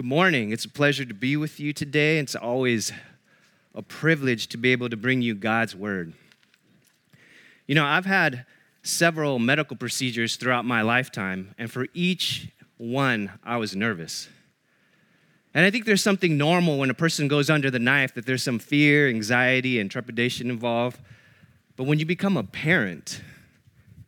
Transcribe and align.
Good 0.00 0.06
morning. 0.06 0.50
It's 0.50 0.64
a 0.64 0.70
pleasure 0.70 1.04
to 1.04 1.12
be 1.12 1.36
with 1.36 1.60
you 1.60 1.74
today. 1.74 2.18
It's 2.18 2.34
always 2.34 2.90
a 3.74 3.82
privilege 3.82 4.46
to 4.46 4.56
be 4.56 4.72
able 4.72 4.88
to 4.88 4.96
bring 4.96 5.20
you 5.20 5.34
God's 5.34 5.76
word. 5.76 6.14
You 7.66 7.74
know, 7.74 7.84
I've 7.84 8.06
had 8.06 8.46
several 8.82 9.38
medical 9.38 9.76
procedures 9.76 10.36
throughout 10.36 10.64
my 10.64 10.80
lifetime, 10.80 11.54
and 11.58 11.70
for 11.70 11.86
each 11.92 12.48
one, 12.78 13.32
I 13.44 13.58
was 13.58 13.76
nervous. 13.76 14.30
And 15.52 15.66
I 15.66 15.70
think 15.70 15.84
there's 15.84 16.02
something 16.02 16.38
normal 16.38 16.78
when 16.78 16.88
a 16.88 16.94
person 16.94 17.28
goes 17.28 17.50
under 17.50 17.70
the 17.70 17.78
knife 17.78 18.14
that 18.14 18.24
there's 18.24 18.42
some 18.42 18.58
fear, 18.58 19.06
anxiety, 19.06 19.78
and 19.78 19.90
trepidation 19.90 20.48
involved. 20.48 20.98
But 21.76 21.84
when 21.84 21.98
you 21.98 22.06
become 22.06 22.38
a 22.38 22.42
parent 22.42 23.20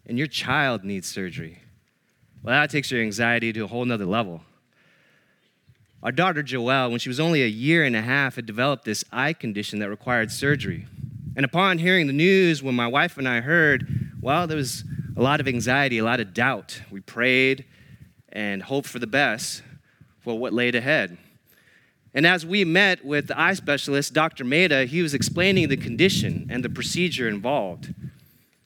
and 0.06 0.16
your 0.16 0.26
child 0.26 0.84
needs 0.84 1.06
surgery, 1.06 1.58
well, 2.42 2.54
that 2.54 2.70
takes 2.70 2.90
your 2.90 3.02
anxiety 3.02 3.52
to 3.52 3.64
a 3.64 3.66
whole 3.66 3.84
nother 3.84 4.06
level. 4.06 4.40
Our 6.02 6.10
daughter 6.10 6.42
Joelle, 6.42 6.90
when 6.90 6.98
she 6.98 7.08
was 7.08 7.20
only 7.20 7.44
a 7.44 7.46
year 7.46 7.84
and 7.84 7.94
a 7.94 8.02
half, 8.02 8.34
had 8.34 8.44
developed 8.44 8.84
this 8.84 9.04
eye 9.12 9.32
condition 9.32 9.78
that 9.78 9.88
required 9.88 10.32
surgery. 10.32 10.86
And 11.36 11.44
upon 11.44 11.78
hearing 11.78 12.08
the 12.08 12.12
news, 12.12 12.60
when 12.60 12.74
my 12.74 12.88
wife 12.88 13.18
and 13.18 13.28
I 13.28 13.40
heard, 13.40 14.10
well, 14.20 14.48
there 14.48 14.56
was 14.56 14.82
a 15.16 15.22
lot 15.22 15.38
of 15.38 15.46
anxiety, 15.46 15.98
a 15.98 16.04
lot 16.04 16.18
of 16.18 16.34
doubt. 16.34 16.82
We 16.90 17.00
prayed 17.00 17.66
and 18.30 18.64
hoped 18.64 18.88
for 18.88 18.98
the 18.98 19.06
best 19.06 19.62
for 20.18 20.36
what 20.36 20.52
laid 20.52 20.74
ahead. 20.74 21.18
And 22.14 22.26
as 22.26 22.44
we 22.44 22.64
met 22.64 23.04
with 23.04 23.28
the 23.28 23.40
eye 23.40 23.54
specialist, 23.54 24.12
Dr. 24.12 24.42
Maida, 24.42 24.86
he 24.86 25.02
was 25.02 25.14
explaining 25.14 25.68
the 25.68 25.76
condition 25.76 26.48
and 26.50 26.64
the 26.64 26.68
procedure 26.68 27.28
involved. 27.28 27.94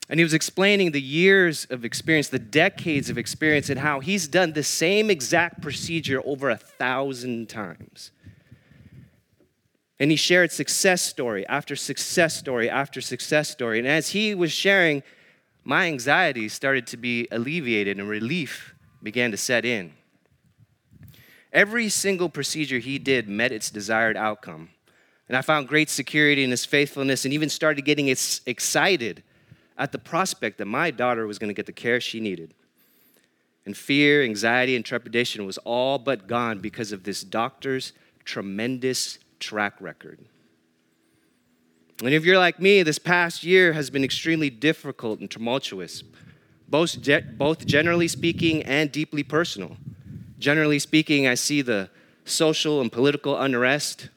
And 0.09 0.19
he 0.19 0.23
was 0.23 0.33
explaining 0.33 0.91
the 0.91 1.01
years 1.01 1.65
of 1.69 1.83
experience, 1.83 2.29
the 2.29 2.39
decades 2.39 3.09
of 3.09 3.17
experience, 3.17 3.69
and 3.69 3.79
how 3.79 3.99
he's 3.99 4.27
done 4.27 4.53
the 4.53 4.63
same 4.63 5.09
exact 5.09 5.61
procedure 5.61 6.21
over 6.25 6.49
a 6.49 6.57
thousand 6.57 7.49
times. 7.49 8.11
And 9.99 10.11
he 10.11 10.17
shared 10.17 10.51
success 10.51 11.01
story 11.01 11.45
after 11.47 11.75
success 11.75 12.37
story 12.37 12.69
after 12.69 13.01
success 13.01 13.49
story. 13.49 13.79
And 13.79 13.87
as 13.87 14.09
he 14.09 14.35
was 14.35 14.51
sharing, 14.51 15.03
my 15.63 15.87
anxiety 15.87 16.47
started 16.47 16.87
to 16.87 16.97
be 16.97 17.27
alleviated 17.31 17.99
and 17.99 18.07
relief 18.07 18.75
began 19.03 19.31
to 19.31 19.37
set 19.37 19.65
in. 19.65 19.93
Every 21.51 21.89
single 21.89 22.29
procedure 22.29 22.79
he 22.79 22.99
did 22.99 23.27
met 23.27 23.51
its 23.51 23.71
desired 23.71 24.15
outcome. 24.15 24.69
And 25.27 25.35
I 25.35 25.41
found 25.41 25.67
great 25.67 25.89
security 25.89 26.43
in 26.43 26.51
his 26.51 26.63
faithfulness 26.63 27.25
and 27.25 27.33
even 27.33 27.49
started 27.49 27.83
getting 27.83 28.07
excited 28.07 29.23
at 29.77 29.91
the 29.91 29.99
prospect 29.99 30.57
that 30.57 30.65
my 30.65 30.91
daughter 30.91 31.27
was 31.27 31.39
going 31.39 31.49
to 31.49 31.53
get 31.53 31.65
the 31.65 31.71
care 31.71 32.01
she 32.01 32.19
needed. 32.19 32.53
And 33.65 33.75
fear, 33.75 34.23
anxiety, 34.23 34.75
and 34.75 34.85
trepidation 34.85 35.45
was 35.45 35.57
all 35.59 35.99
but 35.99 36.27
gone 36.27 36.59
because 36.59 36.91
of 36.91 37.03
this 37.03 37.23
doctor's 37.23 37.93
tremendous 38.23 39.19
track 39.39 39.73
record. 39.79 40.19
And 42.03 42.13
if 42.13 42.25
you're 42.25 42.37
like 42.37 42.59
me, 42.59 42.83
this 42.83 42.99
past 42.99 43.43
year 43.43 43.73
has 43.73 43.89
been 43.89 44.03
extremely 44.03 44.49
difficult 44.49 45.19
and 45.19 45.29
tumultuous, 45.29 46.03
both, 46.67 46.97
both 47.37 47.65
generally 47.65 48.07
speaking 48.07 48.63
and 48.63 48.91
deeply 48.91 49.23
personal. 49.23 49.77
Generally 50.37 50.79
speaking, 50.79 51.27
I 51.27 51.33
see 51.33 51.61
the 51.61 51.89
social 52.23 52.81
and 52.81 52.91
political 52.91 53.37
unrest. 53.37 54.09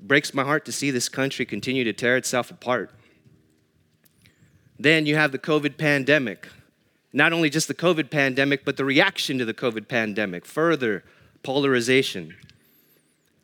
Breaks 0.00 0.34
my 0.34 0.42
heart 0.42 0.64
to 0.64 0.72
see 0.72 0.90
this 0.90 1.08
country 1.08 1.46
continue 1.46 1.84
to 1.84 1.92
tear 1.92 2.16
itself 2.16 2.50
apart. 2.50 2.90
Then 4.78 5.06
you 5.06 5.16
have 5.16 5.32
the 5.32 5.38
COVID 5.38 5.78
pandemic. 5.78 6.48
Not 7.12 7.32
only 7.32 7.50
just 7.50 7.68
the 7.68 7.74
COVID 7.74 8.10
pandemic, 8.10 8.64
but 8.64 8.76
the 8.76 8.84
reaction 8.84 9.38
to 9.38 9.44
the 9.44 9.54
COVID 9.54 9.86
pandemic, 9.86 10.46
further 10.46 11.04
polarization. 11.42 12.36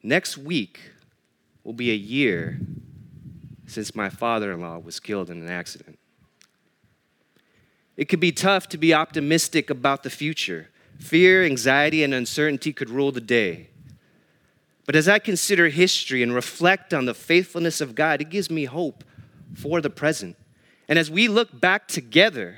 Next 0.02 0.38
week 0.38 0.80
will 1.64 1.74
be 1.74 1.90
a 1.90 1.94
year 1.94 2.60
since 3.66 3.94
my 3.94 4.08
father 4.08 4.52
in 4.52 4.60
law 4.60 4.78
was 4.78 5.00
killed 5.00 5.28
in 5.28 5.42
an 5.42 5.50
accident. 5.50 5.98
It 7.96 8.08
could 8.08 8.20
be 8.20 8.32
tough 8.32 8.68
to 8.70 8.78
be 8.78 8.94
optimistic 8.94 9.70
about 9.70 10.04
the 10.04 10.10
future. 10.10 10.70
Fear, 10.98 11.44
anxiety, 11.44 12.02
and 12.02 12.14
uncertainty 12.14 12.72
could 12.72 12.88
rule 12.88 13.12
the 13.12 13.20
day. 13.20 13.68
But 14.86 14.96
as 14.96 15.08
I 15.08 15.18
consider 15.18 15.68
history 15.68 16.22
and 16.22 16.34
reflect 16.34 16.94
on 16.94 17.04
the 17.04 17.12
faithfulness 17.12 17.80
of 17.80 17.94
God, 17.94 18.22
it 18.22 18.30
gives 18.30 18.50
me 18.50 18.64
hope 18.64 19.04
for 19.54 19.80
the 19.82 19.90
present. 19.90 20.36
And 20.88 20.98
as 20.98 21.10
we 21.10 21.28
look 21.28 21.58
back 21.58 21.86
together 21.86 22.56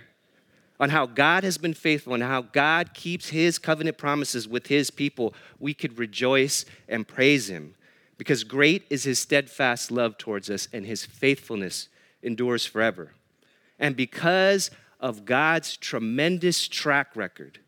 on 0.78 0.91
how 0.91 1.06
God 1.06 1.44
has 1.44 1.58
been 1.58 1.74
faithful 1.74 2.14
and 2.14 2.22
how 2.22 2.42
God 2.42 2.94
keeps 2.94 3.28
his 3.28 3.58
covenant 3.58 3.98
promises 3.98 4.48
with 4.48 4.68
his 4.68 4.91
people, 4.91 5.34
we 5.58 5.74
could 5.74 5.98
rejoice 5.98 6.64
and 6.88 7.06
praise 7.06 7.50
him 7.50 7.74
because 8.16 8.44
great 8.44 8.84
is 8.88 9.04
his 9.04 9.18
steadfast 9.18 9.91
love 9.91 10.16
towards 10.16 10.48
us 10.48 10.68
and 10.72 10.86
his 10.86 11.04
faithfulness 11.04 11.88
endures 12.22 12.64
forever. 12.64 13.12
And 13.78 13.96
because 13.96 14.70
of 15.00 15.24
God's 15.24 15.76
tremendous 15.76 16.68
track 16.68 17.16
record, 17.16 17.58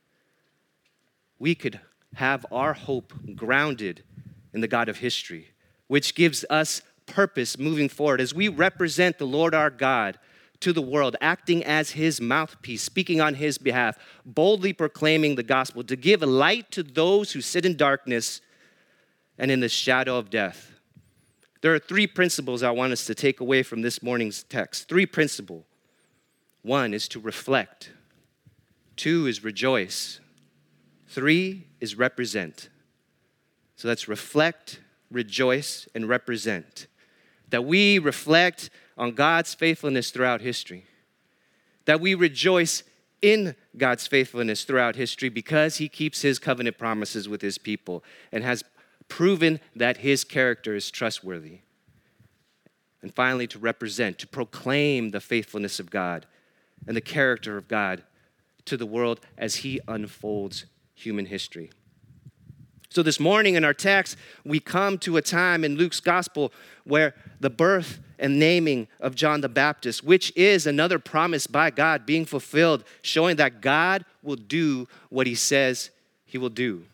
we 1.39 1.55
could 1.55 1.81
have 2.15 2.47
our 2.53 2.75
hope 2.75 3.13
grounded 3.35 4.05
in 4.53 4.61
the 4.61 4.69
God 4.69 4.89
of 4.89 4.99
history, 4.99 5.49
which 5.87 6.15
gives 6.15 6.45
us 6.51 6.83
purpose 7.07 7.59
moving 7.59 7.89
forward 7.89 8.21
as 8.21 8.35
we 8.35 8.49
represent 8.49 9.19
the 9.19 9.27
Lord 9.27 9.55
our 9.55 9.71
God 9.71 10.19
to 10.63 10.73
the 10.73 10.83
world, 10.83 11.17
acting 11.21 11.63
as 11.65 11.91
his 11.91 12.21
mouthpiece, 12.21 12.83
speaking 12.83 13.21
on 13.21 13.35
his 13.35 13.59
behalf, 13.59 13.99
boldly 14.25 14.73
proclaiming 14.73 15.35
the 15.35 15.43
gospel, 15.43 15.85
to 15.85 15.97
give 15.97 16.23
light 16.23 16.71
to 16.71 16.83
those 16.83 17.33
who 17.33 17.41
sit 17.41 17.67
in 17.67 17.77
darkness 17.77 18.41
and 19.39 19.51
in 19.51 19.61
the 19.61 19.69
shadow 19.69 20.17
of 20.17 20.31
death. 20.31 20.73
There 21.61 21.75
are 21.75 21.79
three 21.79 22.07
principles 22.07 22.63
I 22.63 22.71
want 22.71 22.93
us 22.93 23.07
to 23.07 23.15
take 23.15 23.41
away 23.41 23.63
from 23.63 23.83
this 23.83 24.03
morning's 24.03 24.43
text. 24.43 24.89
Three 24.89 25.07
principles. 25.07 25.65
One 26.63 26.95
is 26.95 27.09
to 27.09 27.21
reflect, 27.21 27.91
two 28.95 29.27
is 29.27 29.43
rejoice, 29.43 30.21
three 31.09 31.67
is 31.81 31.99
represent. 31.99 32.69
So 33.75 33.89
let's 33.89 34.07
reflect, 34.07 34.81
rejoice, 35.11 35.89
and 35.93 36.09
represent. 36.09 36.87
That 37.51 37.65
we 37.65 37.99
reflect 37.99 38.71
on 38.97 39.13
God's 39.13 39.55
faithfulness 39.55 40.11
throughout 40.11 40.41
history. 40.41 40.85
That 41.85 42.01
we 42.01 42.15
rejoice 42.15 42.83
in 43.21 43.55
God's 43.77 44.07
faithfulness 44.07 44.65
throughout 44.65 44.97
history 44.97 45.29
because 45.29 45.77
he 45.77 45.89
keeps 45.89 46.23
his 46.23 46.39
covenant 46.39 46.79
promises 46.79 47.29
with 47.29 47.41
his 47.41 47.59
people 47.59 48.03
and 48.33 48.43
has 48.45 48.65
proven 49.09 49.61
that 49.77 49.99
his 49.99 50.25
character 50.25 50.75
is 50.75 50.91
trustworthy. 50.91 51.61
And 53.01 53.15
finally, 53.15 53.47
to 53.49 53.59
represent, 53.59 54.19
to 54.19 54.27
proclaim 54.27 55.11
the 55.11 55.21
faithfulness 55.21 55.81
of 55.81 55.91
God 55.91 56.27
and 56.87 56.97
the 56.97 57.01
character 57.01 57.57
of 57.57 57.69
God 57.69 58.05
to 58.65 58.77
the 58.77 58.87
world 58.87 59.21
as 59.37 59.57
he 59.57 59.81
unfolds 59.89 60.67
human 60.95 61.27
history. 61.27 61.71
So, 62.93 63.03
this 63.03 63.19
morning 63.19 63.55
in 63.55 63.65
our 63.65 63.73
text, 63.73 64.19
we 64.45 64.61
come 64.61 64.99
to 64.99 65.17
a 65.17 65.23
time 65.23 65.65
in 65.65 65.77
Luke's 65.77 65.99
gospel 65.99 66.53
where 66.85 67.15
the 67.41 67.49
birth 67.49 68.01
and 68.19 68.39
naming 68.39 68.87
of 69.01 69.15
John 69.15 69.41
the 69.41 69.49
Baptist, 69.49 70.05
which 70.05 70.31
is 70.37 70.67
another 70.67 70.99
promise 70.99 71.47
by 71.47 71.71
God 71.71 72.05
being 72.05 72.27
fulfilled, 72.27 72.85
showing 73.01 73.37
that 73.37 73.63
God 73.63 74.05
will 74.23 74.37
do 74.37 74.89
what 75.09 75.27
he 75.27 75.35
says 75.35 75.89
he 76.27 76.37
will 76.37 76.51
do. 76.51 76.85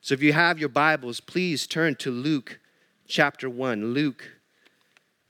So, 0.00 0.14
if 0.14 0.22
you 0.22 0.32
have 0.32 0.58
your 0.58 0.70
Bibles, 0.70 1.20
please 1.20 1.66
turn 1.66 1.94
to 1.96 2.10
Luke 2.10 2.58
chapter 3.06 3.50
1. 3.50 3.92
Luke 3.92 4.24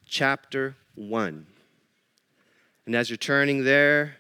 chapter 0.07 0.77
1. 0.95 1.47
And 2.87 2.95
as 2.95 3.11
you're 3.11 3.17
turning 3.17 3.65
there, 3.65 4.19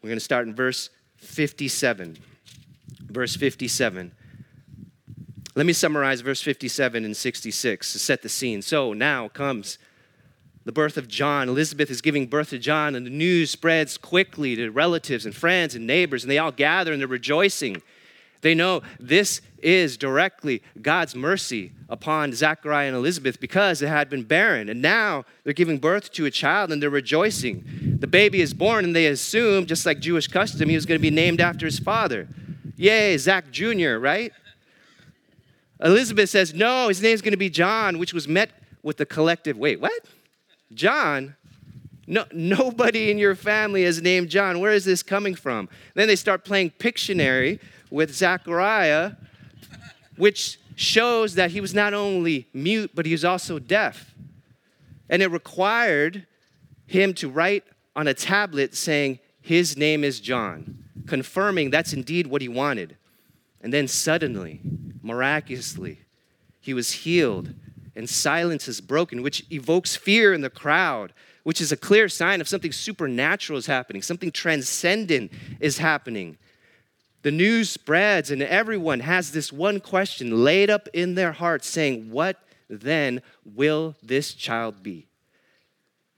we're 0.00 0.08
going 0.08 0.16
to 0.16 0.24
start 0.24 0.46
in 0.46 0.54
verse 0.54 0.88
57 1.18 2.16
verse 3.12 3.36
57. 3.36 4.12
Let 5.54 5.66
me 5.66 5.72
summarize 5.72 6.22
verse 6.22 6.40
57 6.40 7.04
and 7.04 7.16
66 7.16 7.92
to 7.92 7.98
set 7.98 8.22
the 8.22 8.28
scene. 8.28 8.62
So 8.62 8.92
now 8.92 9.28
comes 9.28 9.78
the 10.64 10.72
birth 10.72 10.96
of 10.96 11.08
John. 11.08 11.48
Elizabeth 11.48 11.90
is 11.90 12.00
giving 12.00 12.26
birth 12.26 12.50
to 12.50 12.58
John, 12.58 12.94
and 12.94 13.04
the 13.04 13.10
news 13.10 13.50
spreads 13.50 13.98
quickly 13.98 14.56
to 14.56 14.70
relatives 14.70 15.26
and 15.26 15.34
friends 15.34 15.74
and 15.74 15.86
neighbors, 15.86 16.24
and 16.24 16.30
they 16.30 16.38
all 16.38 16.52
gather 16.52 16.92
and 16.92 17.00
they're 17.00 17.08
rejoicing. 17.08 17.82
They 18.42 18.54
know 18.54 18.82
this 18.98 19.40
is 19.58 19.96
directly 19.96 20.62
God's 20.80 21.14
mercy 21.14 21.72
upon 21.88 22.32
Zachariah 22.32 22.88
and 22.88 22.96
Elizabeth 22.96 23.38
because 23.38 23.78
they 23.78 23.86
had 23.86 24.10
been 24.10 24.24
barren. 24.24 24.68
And 24.68 24.82
now 24.82 25.24
they're 25.44 25.52
giving 25.52 25.78
birth 25.78 26.10
to 26.12 26.26
a 26.26 26.30
child 26.30 26.72
and 26.72 26.82
they're 26.82 26.90
rejoicing. 26.90 27.98
The 28.00 28.08
baby 28.08 28.40
is 28.40 28.52
born, 28.52 28.84
and 28.84 28.96
they 28.96 29.06
assume, 29.06 29.66
just 29.66 29.86
like 29.86 30.00
Jewish 30.00 30.26
custom, 30.26 30.68
he 30.68 30.74
was 30.74 30.86
going 30.86 30.98
to 30.98 31.02
be 31.02 31.10
named 31.10 31.40
after 31.40 31.66
his 31.66 31.78
father. 31.78 32.28
Yay, 32.76 33.16
Zach 33.18 33.50
Jr., 33.50 33.96
right? 33.96 34.32
Elizabeth 35.82 36.30
says, 36.30 36.54
no, 36.54 36.88
his 36.88 37.02
name's 37.02 37.22
going 37.22 37.32
to 37.32 37.38
be 37.38 37.50
John, 37.50 37.98
which 37.98 38.14
was 38.14 38.28
met 38.28 38.50
with 38.82 38.96
the 38.96 39.06
collective, 39.06 39.58
wait, 39.58 39.80
what? 39.80 40.06
John? 40.72 41.36
No, 42.06 42.24
nobody 42.32 43.10
in 43.10 43.18
your 43.18 43.34
family 43.34 43.84
is 43.84 44.02
named 44.02 44.28
John. 44.28 44.60
Where 44.60 44.72
is 44.72 44.84
this 44.84 45.02
coming 45.02 45.34
from? 45.34 45.68
Then 45.94 46.08
they 46.08 46.16
start 46.16 46.44
playing 46.44 46.70
Pictionary 46.78 47.60
with 47.90 48.14
Zachariah, 48.14 49.12
which 50.16 50.58
shows 50.76 51.34
that 51.34 51.50
he 51.50 51.60
was 51.60 51.74
not 51.74 51.94
only 51.94 52.48
mute, 52.52 52.90
but 52.94 53.06
he 53.06 53.12
was 53.12 53.24
also 53.24 53.58
deaf. 53.58 54.14
And 55.08 55.22
it 55.22 55.28
required 55.28 56.26
him 56.86 57.14
to 57.14 57.28
write 57.28 57.64
on 57.94 58.08
a 58.08 58.14
tablet 58.14 58.74
saying, 58.74 59.18
His 59.40 59.76
name 59.76 60.04
is 60.04 60.20
John, 60.20 60.81
confirming 61.06 61.70
that's 61.70 61.92
indeed 61.92 62.26
what 62.26 62.42
he 62.42 62.48
wanted. 62.48 62.96
And 63.60 63.72
then 63.72 63.88
suddenly, 63.88 64.60
miraculously, 65.02 66.00
he 66.60 66.74
was 66.74 66.90
healed 66.92 67.54
and 67.94 68.08
silence 68.08 68.68
is 68.68 68.80
broken, 68.80 69.22
which 69.22 69.44
evokes 69.50 69.96
fear 69.96 70.32
in 70.32 70.40
the 70.40 70.50
crowd, 70.50 71.12
which 71.42 71.60
is 71.60 71.72
a 71.72 71.76
clear 71.76 72.08
sign 72.08 72.40
of 72.40 72.48
something 72.48 72.72
supernatural 72.72 73.58
is 73.58 73.66
happening, 73.66 74.02
something 74.02 74.30
transcendent 74.30 75.30
is 75.60 75.78
happening. 75.78 76.38
The 77.22 77.30
news 77.30 77.70
spreads, 77.70 78.30
and 78.30 78.42
everyone 78.42 79.00
has 79.00 79.32
this 79.32 79.52
one 79.52 79.78
question 79.78 80.42
laid 80.42 80.70
up 80.70 80.88
in 80.92 81.14
their 81.14 81.32
heart 81.32 81.64
saying, 81.64 82.10
What 82.10 82.38
then 82.68 83.22
will 83.44 83.94
this 84.02 84.34
child 84.34 84.82
be? 84.82 85.06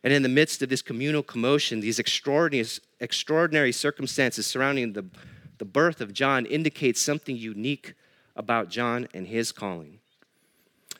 And 0.03 0.13
in 0.13 0.23
the 0.23 0.29
midst 0.29 0.63
of 0.63 0.69
this 0.69 0.83
communal 0.83 1.23
commotion, 1.23 1.81
these 1.81 1.99
extraordinary, 1.99 2.69
extraordinary 3.05 3.71
circumstances 3.71 4.47
surrounding 4.47 4.95
the, 4.95 5.05
the 5.59 5.65
birth 5.65 6.01
of 6.01 6.13
John 6.13 6.47
indicate 6.47 6.97
something 6.97 7.37
unique 7.37 7.95
about 8.35 8.71
John 8.71 9.07
and 9.15 9.29
his 9.29 9.53
calling. 9.53 10.01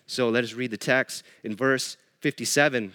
So 0.07 0.29
let 0.29 0.45
us 0.45 0.53
read 0.53 0.71
the 0.71 0.77
text 0.77 1.25
in 1.43 1.57
verse 1.57 1.97
57. 2.21 2.93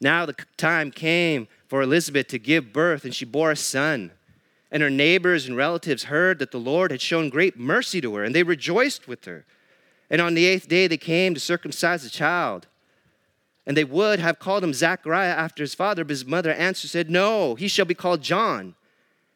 Now 0.00 0.26
the 0.26 0.34
time 0.56 0.90
came 0.90 1.48
for 1.68 1.80
Elizabeth 1.80 2.28
to 2.28 2.38
give 2.38 2.72
birth, 2.72 3.04
and 3.04 3.14
she 3.14 3.24
bore 3.24 3.52
a 3.52 3.56
son. 3.56 4.12
And 4.70 4.82
her 4.82 4.90
neighbors 4.90 5.46
and 5.46 5.56
relatives 5.56 6.04
heard 6.04 6.38
that 6.40 6.50
the 6.50 6.58
Lord 6.58 6.90
had 6.90 7.00
shown 7.00 7.30
great 7.30 7.58
mercy 7.58 8.00
to 8.00 8.14
her, 8.16 8.24
and 8.24 8.34
they 8.34 8.42
rejoiced 8.42 9.08
with 9.08 9.24
her. 9.24 9.46
And 10.10 10.20
on 10.20 10.34
the 10.34 10.44
eighth 10.44 10.68
day 10.68 10.86
they 10.86 10.98
came 10.98 11.34
to 11.34 11.40
circumcise 11.40 12.02
the 12.02 12.10
child. 12.10 12.66
And 13.66 13.76
they 13.76 13.84
would 13.84 14.20
have 14.20 14.38
called 14.38 14.62
him 14.62 14.72
Zachariah 14.72 15.34
after 15.34 15.62
his 15.62 15.74
father, 15.74 16.04
but 16.04 16.10
his 16.10 16.24
mother 16.24 16.52
answered, 16.52 16.88
said, 16.88 17.10
No, 17.10 17.56
he 17.56 17.66
shall 17.66 17.84
be 17.84 17.94
called 17.94 18.22
John. 18.22 18.76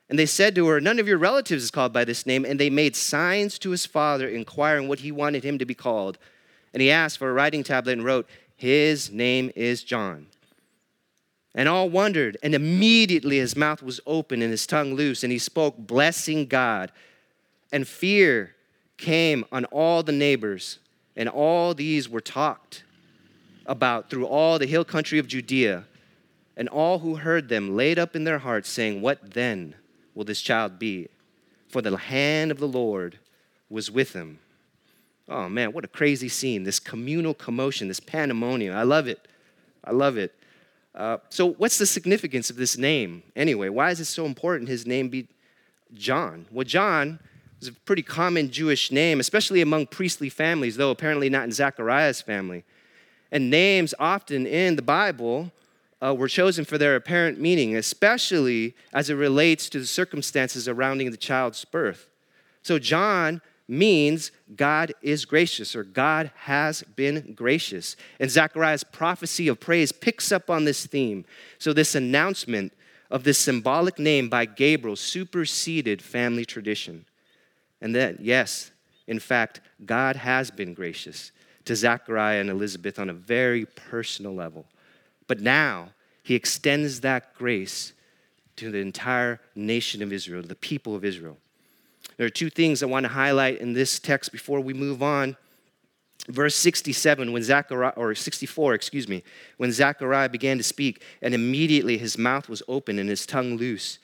And 0.09 0.19
they 0.19 0.27
said 0.27 0.55
to 0.55 0.69
her, 0.69 0.81
None 0.81 1.00
of 1.00 1.09
your 1.09 1.19
relatives 1.19 1.65
is 1.65 1.71
called 1.71 1.93
by 1.93 2.05
this 2.05 2.27
name. 2.27 2.44
And 2.44 2.59
they 2.59 2.71
made 2.71 2.94
signs 2.94 3.59
to 3.59 3.71
his 3.71 3.87
father, 3.87 4.29
inquiring 4.29 4.87
what 4.87 5.00
he 5.00 5.11
wanted 5.11 5.43
him 5.43 5.59
to 5.59 5.65
be 5.65 5.75
called. 5.75 6.17
And 6.73 6.81
he 6.81 6.91
asked 6.91 7.19
for 7.19 7.29
a 7.29 7.32
writing 7.32 7.65
tablet 7.65 7.93
and 7.93 8.05
wrote, 8.05 8.29
His 8.56 9.11
name 9.11 9.50
is 9.56 9.82
John. 9.82 10.27
And 11.53 11.69
all 11.69 11.91
wondered, 11.91 12.37
and 12.44 12.55
immediately 12.55 13.38
his 13.38 13.56
mouth 13.56 13.83
was 13.83 14.00
open 14.06 14.41
and 14.41 14.53
his 14.53 14.69
tongue 14.69 14.94
loose, 14.94 15.25
and 15.25 15.33
he 15.33 15.38
spoke, 15.38 15.76
blessing 15.76 16.47
God. 16.47 16.93
And 17.73 17.88
fear 17.88 18.55
came 18.97 19.44
on 19.50 19.65
all 19.67 20.05
the 20.05 20.12
neighbors, 20.12 20.79
and 21.17 21.29
all 21.29 21.75
these 21.75 22.09
were 22.09 22.21
talked 22.21 22.85
about 23.70 24.11
through 24.11 24.26
all 24.26 24.58
the 24.58 24.67
hill 24.67 24.84
country 24.84 25.19
of 25.19 25.28
Judea. 25.28 25.84
And 26.56 26.69
all 26.69 26.99
who 26.99 27.14
heard 27.14 27.49
them 27.49 27.75
laid 27.75 27.99
up 27.99 28.14
in 28.14 28.25
their 28.25 28.40
hearts, 28.40 28.69
saying, 28.69 29.00
What 29.00 29.32
then 29.32 29.75
will 30.14 30.25
this 30.25 30.43
child 30.43 30.78
be? 30.78 31.08
For 31.69 31.81
the 31.81 31.96
hand 31.96 32.50
of 32.50 32.58
the 32.58 32.69
Lord 32.69 33.19
was 33.70 33.90
with 33.90 34.12
him. 34.12 34.40
Oh 35.28 35.49
man, 35.49 35.72
what 35.72 35.84
a 35.84 35.88
crazy 35.88 36.28
scene. 36.28 36.64
This 36.64 36.81
communal 36.81 37.32
commotion, 37.32 37.88
this 37.88 38.00
pandemonium. 38.00 38.76
I 38.76 38.82
love 38.82 39.06
it. 39.06 39.26
I 39.84 39.93
love 39.93 40.19
it. 40.19 40.34
Uh, 40.94 41.19
so, 41.28 41.52
what's 41.52 41.78
the 41.78 41.87
significance 41.87 42.50
of 42.50 42.56
this 42.56 42.76
name 42.76 43.23
anyway? 43.37 43.69
Why 43.69 43.90
is 43.90 44.00
it 44.00 44.06
so 44.06 44.26
important 44.26 44.69
his 44.69 44.87
name 44.87 45.08
be 45.08 45.28
John? 45.94 46.46
Well, 46.50 46.64
John 46.64 47.20
is 47.61 47.69
a 47.69 47.73
pretty 47.73 48.02
common 48.02 48.50
Jewish 48.50 48.90
name, 48.90 49.20
especially 49.20 49.61
among 49.61 49.87
priestly 49.87 50.28
families, 50.28 50.76
though 50.76 50.90
apparently 50.90 51.31
not 51.31 51.44
in 51.44 51.52
Zechariah's 51.52 52.20
family. 52.20 52.64
And 53.32 53.50
names 53.50 53.94
often 53.99 54.47
in 54.47 54.77
the 54.77 54.82
Bible 54.82 55.53
uh, 56.03 56.15
were 56.15 56.29
chosen 56.29 56.65
for 56.65 56.79
their 56.79 56.97
apparent 56.97 57.41
meaning, 57.41 57.77
especially 57.77 58.75
as 58.93 59.11
it 59.11 59.15
relates 59.15 59.69
to 59.71 59.79
the 59.79 59.87
circumstances 59.87 60.65
surrounding 60.65 61.11
the 61.11 61.17
child's 61.17 61.65
birth. 61.65 62.09
So, 62.62 62.79
John 62.79 63.41
means 63.69 64.32
God 64.56 64.93
is 65.00 65.25
gracious 65.25 65.77
or 65.77 65.85
God 65.85 66.32
has 66.35 66.82
been 66.97 67.35
gracious. 67.35 67.97
And 68.19 68.31
Zechariah's 68.31 68.82
prophecy 68.82 69.47
of 69.49 69.61
praise 69.61 69.93
picks 69.93 70.33
up 70.33 70.50
on 70.50 70.65
this 70.65 70.87
theme. 70.87 71.25
So, 71.59 71.73
this 71.73 71.94
announcement 71.94 72.73
of 73.11 73.25
this 73.25 73.38
symbolic 73.38 73.99
name 73.99 74.29
by 74.29 74.44
Gabriel 74.44 74.97
superseded 74.97 76.03
family 76.03 76.44
tradition. 76.44 77.05
And 77.81 77.94
then, 77.94 78.19
yes, 78.21 78.71
in 79.06 79.19
fact, 79.19 79.61
God 79.85 80.17
has 80.17 80.50
been 80.50 80.75
gracious 80.75 81.33
to 81.65 81.77
Zechariah 81.77 82.41
and 82.41 82.51
Elizabeth 82.51 82.99
on 82.99 83.11
a 83.11 83.15
very 83.15 83.67
personal 83.67 84.35
level. 84.35 84.67
But 85.27 85.41
now, 85.41 85.91
he 86.23 86.35
extends 86.35 87.01
that 87.01 87.35
grace 87.35 87.93
to 88.57 88.71
the 88.71 88.79
entire 88.79 89.41
nation 89.55 90.03
of 90.03 90.12
Israel, 90.12 90.43
the 90.43 90.55
people 90.55 90.95
of 90.95 91.05
Israel. 91.05 91.39
There 92.17 92.27
are 92.27 92.31
two 92.31 92.51
things 92.51 92.83
I 92.83 92.87
want 92.87 93.05
to 93.05 93.12
highlight 93.12 93.61
in 93.61 93.73
this 93.73 93.99
text 93.99 94.33
before 94.33 94.61
we 94.61 94.75
move 94.75 95.03
on. 95.03 95.37
Verse 96.29 96.55
67, 96.57 97.33
when 97.33 97.43
Zechariah, 97.43 97.95
or 97.97 98.15
64, 98.15 98.75
excuse 98.75 99.09
me, 99.09 99.23
when 99.57 99.73
Zechariah 99.73 100.29
began 100.29 100.59
to 100.59 100.62
speak, 100.62 101.03
and 101.23 101.33
immediately 101.33 101.97
his 101.97 102.19
mouth 102.19 102.49
was 102.49 102.62
open 102.69 102.99
and 102.99 103.09
his 103.09 103.25
tongue 103.25 103.57
loose. 103.57 103.99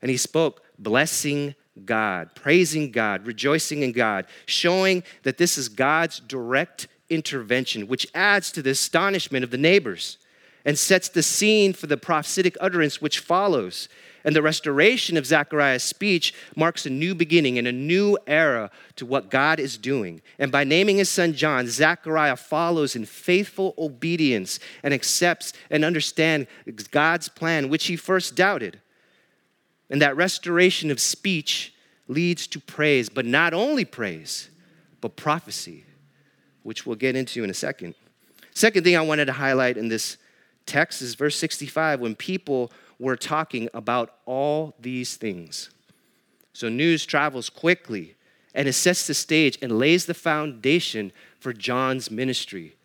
And 0.00 0.10
he 0.10 0.16
spoke, 0.16 0.62
blessing 0.78 1.54
God, 1.84 2.34
praising 2.34 2.90
God, 2.90 3.26
rejoicing 3.26 3.82
in 3.82 3.92
God, 3.92 4.26
showing 4.46 5.02
that 5.22 5.38
this 5.38 5.58
is 5.58 5.68
God's 5.68 6.20
direct 6.20 6.88
intervention, 7.10 7.86
which 7.86 8.06
adds 8.14 8.52
to 8.52 8.62
the 8.62 8.70
astonishment 8.70 9.44
of 9.44 9.50
the 9.50 9.58
neighbors 9.58 10.18
and 10.64 10.78
sets 10.78 11.08
the 11.08 11.22
scene 11.22 11.72
for 11.72 11.86
the 11.86 11.96
prophetic 11.96 12.56
utterance 12.60 13.00
which 13.00 13.20
follows. 13.20 13.88
And 14.24 14.36
the 14.36 14.42
restoration 14.42 15.16
of 15.16 15.24
Zechariah's 15.24 15.82
speech 15.82 16.34
marks 16.54 16.84
a 16.84 16.90
new 16.90 17.14
beginning 17.14 17.56
and 17.56 17.66
a 17.66 17.72
new 17.72 18.18
era 18.26 18.70
to 18.96 19.06
what 19.06 19.30
God 19.30 19.60
is 19.60 19.78
doing. 19.78 20.20
And 20.38 20.52
by 20.52 20.64
naming 20.64 20.98
his 20.98 21.08
son 21.08 21.32
John, 21.32 21.68
Zechariah 21.68 22.36
follows 22.36 22.96
in 22.96 23.06
faithful 23.06 23.74
obedience 23.78 24.58
and 24.82 24.92
accepts 24.92 25.52
and 25.70 25.84
understands 25.84 26.48
God's 26.90 27.28
plan, 27.28 27.70
which 27.70 27.86
he 27.86 27.96
first 27.96 28.34
doubted. 28.34 28.80
And 29.88 30.02
that 30.02 30.16
restoration 30.16 30.90
of 30.90 31.00
speech 31.00 31.72
leads 32.08 32.46
to 32.48 32.60
praise, 32.60 33.08
but 33.08 33.24
not 33.24 33.54
only 33.54 33.84
praise, 33.84 34.50
but 35.00 35.16
prophecy, 35.16 35.84
which 36.68 36.84
we'll 36.84 36.96
get 36.96 37.16
into 37.16 37.42
in 37.42 37.48
a 37.48 37.54
second. 37.54 37.94
Second 38.52 38.84
thing 38.84 38.94
I 38.94 39.00
wanted 39.00 39.24
to 39.24 39.32
highlight 39.32 39.78
in 39.78 39.88
this 39.88 40.18
text 40.66 41.00
is 41.00 41.14
verse 41.14 41.34
65 41.34 41.98
when 41.98 42.14
people 42.14 42.70
we're 42.98 43.16
talking 43.16 43.70
about 43.72 44.16
all 44.26 44.74
these 44.78 45.16
things. 45.16 45.70
So 46.52 46.68
news 46.68 47.06
travels 47.06 47.48
quickly 47.48 48.16
and 48.54 48.68
it 48.68 48.74
sets 48.74 49.06
the 49.06 49.14
stage 49.14 49.56
and 49.62 49.78
lays 49.78 50.04
the 50.04 50.12
foundation 50.12 51.10
for 51.40 51.54
John's 51.54 52.10
ministry, 52.10 52.76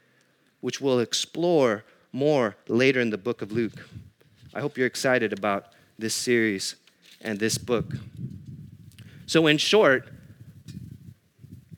which 0.62 0.80
we'll 0.80 1.02
explore 1.02 1.84
more 2.14 2.56
later 2.70 3.02
in 3.02 3.10
the 3.10 3.18
book 3.18 3.42
of 3.42 3.52
Luke. 3.52 3.90
I 4.54 4.62
hope 4.62 4.78
you're 4.78 4.88
excited 4.88 5.34
about 5.34 5.74
this 6.00 6.14
series 6.14 6.78
and 7.20 7.38
this 7.38 7.58
book. 7.58 7.96
So, 9.26 9.48
in 9.48 9.58
short, 9.58 10.13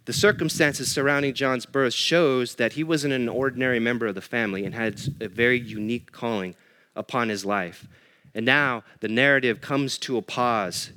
the 0.05 0.13
circumstances 0.13 0.91
surrounding 0.91 1.33
John's 1.33 1.65
birth 1.65 1.93
shows 1.93 2.55
that 2.55 2.73
he 2.73 2.83
wasn't 2.83 3.13
an 3.13 3.27
ordinary 3.27 3.79
member 3.79 4.05
of 4.05 4.15
the 4.15 4.21
family 4.21 4.63
and 4.63 4.73
had 4.73 5.01
a 5.19 5.27
very 5.27 5.59
unique 5.59 6.11
calling 6.11 6.55
upon 6.95 7.29
his 7.29 7.43
life. 7.43 7.87
And 8.35 8.45
now 8.45 8.83
the 8.99 9.07
narrative 9.07 9.61
comes 9.61 9.97
to 9.99 10.17
a 10.17 10.21
pause. 10.21 10.91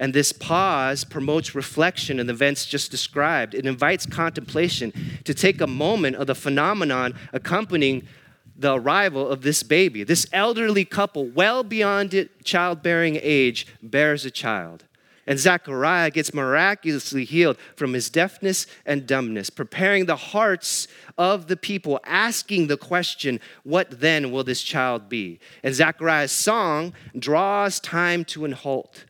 And 0.00 0.14
this 0.14 0.32
pause 0.32 1.04
promotes 1.04 1.54
reflection 1.54 2.18
in 2.18 2.26
the 2.26 2.32
events 2.32 2.66
just 2.66 2.90
described. 2.90 3.54
It 3.54 3.66
invites 3.66 4.06
contemplation 4.06 4.92
to 5.24 5.34
take 5.34 5.60
a 5.60 5.66
moment 5.66 6.16
of 6.16 6.26
the 6.26 6.34
phenomenon 6.34 7.14
accompanying 7.32 8.08
the 8.56 8.74
arrival 8.74 9.28
of 9.28 9.42
this 9.42 9.62
baby. 9.62 10.02
This 10.02 10.26
elderly 10.32 10.84
couple, 10.84 11.26
well 11.26 11.62
beyond 11.62 12.28
childbearing 12.44 13.18
age, 13.22 13.66
bears 13.82 14.24
a 14.24 14.30
child. 14.30 14.84
And 15.30 15.38
Zechariah 15.38 16.10
gets 16.10 16.34
miraculously 16.34 17.24
healed 17.24 17.56
from 17.76 17.92
his 17.92 18.10
deafness 18.10 18.66
and 18.84 19.06
dumbness, 19.06 19.48
preparing 19.48 20.06
the 20.06 20.16
hearts 20.16 20.88
of 21.16 21.46
the 21.46 21.56
people, 21.56 22.00
asking 22.04 22.66
the 22.66 22.76
question, 22.76 23.38
What 23.62 24.00
then 24.00 24.32
will 24.32 24.42
this 24.42 24.60
child 24.60 25.08
be? 25.08 25.38
And 25.62 25.72
Zechariah's 25.72 26.32
song 26.32 26.94
draws 27.16 27.78
time 27.78 28.24
to 28.24 28.44
an 28.44 28.50
halt 28.50 29.04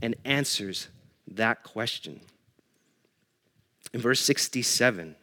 and 0.00 0.14
answers 0.24 0.86
that 1.26 1.64
question. 1.64 2.20
In 3.92 4.00
verse 4.00 4.20
67, 4.20 5.16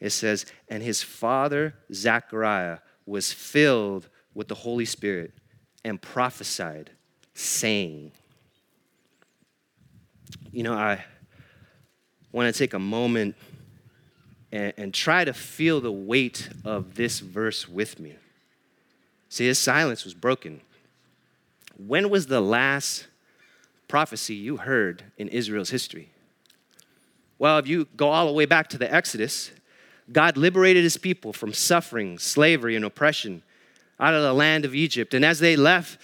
it 0.00 0.10
says, 0.10 0.44
And 0.66 0.82
his 0.82 1.04
father 1.04 1.76
Zechariah 1.94 2.78
was 3.06 3.32
filled 3.32 4.08
with 4.34 4.48
the 4.48 4.56
Holy 4.56 4.86
Spirit 4.86 5.34
and 5.84 6.02
prophesied, 6.02 6.90
saying, 7.32 8.10
you 10.56 10.62
know, 10.62 10.72
I 10.72 11.04
want 12.32 12.52
to 12.52 12.58
take 12.58 12.72
a 12.72 12.78
moment 12.78 13.36
and, 14.50 14.72
and 14.78 14.94
try 14.94 15.22
to 15.22 15.34
feel 15.34 15.82
the 15.82 15.92
weight 15.92 16.48
of 16.64 16.94
this 16.94 17.20
verse 17.20 17.68
with 17.68 18.00
me. 18.00 18.14
See, 19.28 19.46
his 19.46 19.58
silence 19.58 20.06
was 20.06 20.14
broken. 20.14 20.62
When 21.76 22.08
was 22.08 22.28
the 22.28 22.40
last 22.40 23.06
prophecy 23.86 24.34
you 24.34 24.56
heard 24.56 25.04
in 25.18 25.28
Israel's 25.28 25.68
history? 25.68 26.08
Well, 27.38 27.58
if 27.58 27.68
you 27.68 27.86
go 27.94 28.08
all 28.08 28.26
the 28.26 28.32
way 28.32 28.46
back 28.46 28.68
to 28.68 28.78
the 28.78 28.90
Exodus, 28.90 29.50
God 30.10 30.38
liberated 30.38 30.84
his 30.84 30.96
people 30.96 31.34
from 31.34 31.52
suffering, 31.52 32.18
slavery, 32.18 32.76
and 32.76 32.84
oppression 32.86 33.42
out 34.00 34.14
of 34.14 34.22
the 34.22 34.32
land 34.32 34.64
of 34.64 34.74
Egypt. 34.74 35.12
And 35.12 35.22
as 35.22 35.38
they 35.38 35.54
left 35.54 36.00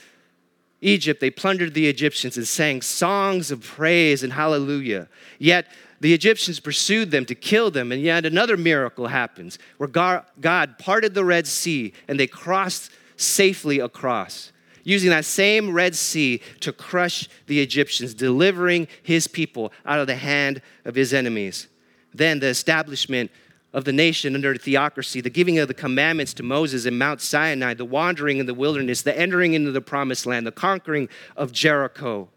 Egypt, 0.82 1.20
they 1.20 1.30
plundered 1.30 1.72
the 1.72 1.88
Egyptians 1.88 2.36
and 2.36 2.46
sang 2.46 2.82
songs 2.82 3.50
of 3.50 3.62
praise 3.62 4.22
and 4.22 4.32
hallelujah. 4.32 5.08
Yet 5.38 5.66
the 6.00 6.12
Egyptians 6.12 6.58
pursued 6.58 7.12
them 7.12 7.24
to 7.26 7.34
kill 7.34 7.70
them, 7.70 7.92
and 7.92 8.02
yet 8.02 8.26
another 8.26 8.56
miracle 8.56 9.06
happens 9.06 9.58
where 9.78 9.88
God 9.88 10.78
parted 10.78 11.14
the 11.14 11.24
Red 11.24 11.46
Sea 11.46 11.92
and 12.08 12.18
they 12.18 12.26
crossed 12.26 12.90
safely 13.16 13.78
across, 13.78 14.50
using 14.82 15.10
that 15.10 15.24
same 15.24 15.72
Red 15.72 15.94
Sea 15.94 16.42
to 16.58 16.72
crush 16.72 17.28
the 17.46 17.60
Egyptians, 17.60 18.14
delivering 18.14 18.88
his 19.00 19.28
people 19.28 19.72
out 19.86 20.00
of 20.00 20.08
the 20.08 20.16
hand 20.16 20.60
of 20.84 20.96
his 20.96 21.14
enemies. 21.14 21.68
Then 22.12 22.40
the 22.40 22.48
establishment 22.48 23.30
of 23.72 23.84
the 23.84 23.92
nation 23.92 24.34
under 24.34 24.54
theocracy, 24.54 25.20
the 25.20 25.30
giving 25.30 25.58
of 25.58 25.68
the 25.68 25.74
commandments 25.74 26.34
to 26.34 26.42
Moses 26.42 26.84
in 26.84 26.98
Mount 26.98 27.20
Sinai, 27.20 27.74
the 27.74 27.84
wandering 27.84 28.38
in 28.38 28.46
the 28.46 28.54
wilderness, 28.54 29.02
the 29.02 29.18
entering 29.18 29.54
into 29.54 29.72
the 29.72 29.80
promised 29.80 30.26
land, 30.26 30.46
the 30.46 30.52
conquering 30.52 31.08
of 31.36 31.52
Jericho, 31.52 32.28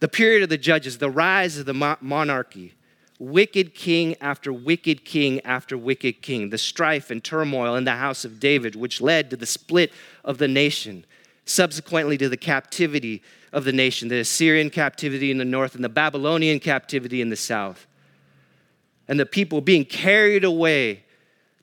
the 0.00 0.08
period 0.08 0.42
of 0.42 0.48
the 0.48 0.58
judges, 0.58 0.98
the 0.98 1.10
rise 1.10 1.58
of 1.58 1.66
the 1.66 1.96
monarchy, 2.00 2.74
wicked 3.18 3.74
king 3.74 4.16
after 4.20 4.52
wicked 4.52 5.04
king 5.04 5.40
after 5.42 5.76
wicked 5.76 6.22
king, 6.22 6.50
the 6.50 6.58
strife 6.58 7.10
and 7.10 7.22
turmoil 7.22 7.74
in 7.74 7.84
the 7.84 7.92
house 7.92 8.24
of 8.24 8.40
David, 8.40 8.76
which 8.76 9.00
led 9.00 9.30
to 9.30 9.36
the 9.36 9.46
split 9.46 9.92
of 10.24 10.38
the 10.38 10.48
nation, 10.48 11.04
subsequently 11.44 12.18
to 12.18 12.28
the 12.28 12.36
captivity 12.36 13.22
of 13.52 13.64
the 13.64 13.72
nation, 13.72 14.08
the 14.08 14.20
Assyrian 14.20 14.70
captivity 14.70 15.30
in 15.30 15.38
the 15.38 15.44
north 15.44 15.74
and 15.74 15.82
the 15.82 15.88
Babylonian 15.88 16.60
captivity 16.60 17.20
in 17.20 17.30
the 17.30 17.36
south, 17.36 17.86
and 19.08 19.18
the 19.18 19.26
people 19.26 19.60
being 19.60 19.84
carried 19.84 20.44
away 20.44 21.04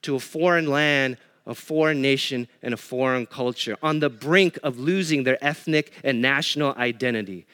to 0.02 0.16
a 0.16 0.20
foreign 0.20 0.68
land. 0.68 1.18
A 1.48 1.54
foreign 1.54 2.02
nation 2.02 2.48
and 2.64 2.74
a 2.74 2.78
foreign 2.78 3.28
culture 3.28 3.78
on 3.84 4.00
the 4.00 4.10
brink 4.10 4.58
of 4.64 4.80
losing 4.80 5.26
their 5.26 5.38
ethnic 5.46 5.92
and 6.04 6.20
national 6.20 6.74
identity 6.74 7.46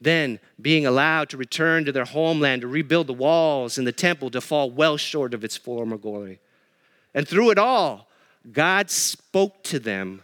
then 0.00 0.40
being 0.60 0.86
allowed 0.86 1.28
to 1.28 1.36
return 1.36 1.84
to 1.84 1.92
their 1.92 2.04
homeland 2.04 2.62
to 2.62 2.68
rebuild 2.68 3.06
the 3.06 3.12
walls 3.12 3.76
and 3.76 3.86
the 3.86 3.92
temple 3.92 4.30
to 4.30 4.40
fall 4.40 4.70
well 4.70 4.96
short 4.96 5.34
of 5.34 5.44
its 5.44 5.56
former 5.56 5.98
glory. 5.98 6.38
And 7.14 7.28
through 7.28 7.50
it 7.50 7.58
all, 7.58 8.08
God 8.50 8.90
spoke 8.90 9.62
to 9.64 9.78
them 9.78 10.22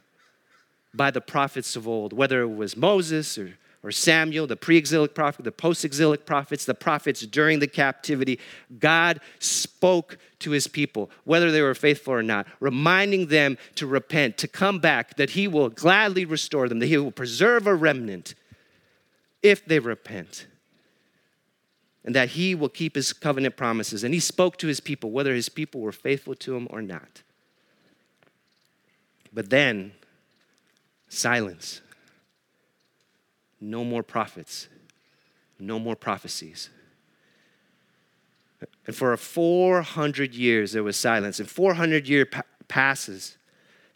by 0.94 1.10
the 1.10 1.20
prophets 1.20 1.76
of 1.76 1.86
old, 1.86 2.14
whether 2.14 2.40
it 2.40 2.54
was 2.54 2.76
Moses 2.76 3.36
or, 3.36 3.58
or 3.82 3.92
Samuel, 3.92 4.46
the 4.46 4.56
pre 4.56 4.76
exilic 4.76 5.14
prophet, 5.14 5.44
the 5.44 5.52
post 5.52 5.84
exilic 5.84 6.26
prophets, 6.26 6.64
the 6.64 6.74
prophets 6.74 7.20
during 7.20 7.60
the 7.60 7.68
captivity. 7.68 8.40
God 8.78 9.20
spoke 9.38 10.18
to 10.40 10.50
his 10.50 10.66
people, 10.66 11.10
whether 11.24 11.50
they 11.50 11.62
were 11.62 11.74
faithful 11.74 12.14
or 12.14 12.22
not, 12.22 12.46
reminding 12.60 13.26
them 13.26 13.56
to 13.76 13.86
repent, 13.86 14.38
to 14.38 14.48
come 14.48 14.78
back, 14.78 15.16
that 15.16 15.30
he 15.30 15.46
will 15.46 15.68
gladly 15.68 16.24
restore 16.24 16.68
them, 16.68 16.78
that 16.80 16.86
he 16.86 16.98
will 16.98 17.12
preserve 17.12 17.66
a 17.66 17.74
remnant 17.74 18.34
if 19.42 19.64
they 19.64 19.78
repent. 19.78 20.46
And 22.04 22.14
that 22.14 22.30
he 22.30 22.54
will 22.54 22.68
keep 22.68 22.94
his 22.94 23.12
covenant 23.12 23.56
promises. 23.56 24.04
And 24.04 24.14
he 24.14 24.20
spoke 24.20 24.58
to 24.58 24.68
his 24.68 24.78
people, 24.78 25.10
whether 25.10 25.34
his 25.34 25.48
people 25.48 25.80
were 25.80 25.92
faithful 25.92 26.36
to 26.36 26.54
him 26.54 26.68
or 26.70 26.80
not. 26.80 27.22
But 29.32 29.50
then, 29.50 29.92
silence. 31.08 31.80
No 33.60 33.84
more 33.84 34.02
prophets, 34.02 34.68
no 35.58 35.78
more 35.78 35.96
prophecies. 35.96 36.70
And 38.86 38.94
for 38.94 39.12
a 39.12 39.18
400 39.18 40.34
years, 40.34 40.72
there 40.72 40.82
was 40.82 40.96
silence. 40.96 41.40
And 41.40 41.48
400 41.48 42.08
year 42.08 42.26
pa- 42.26 42.42
passes, 42.68 43.36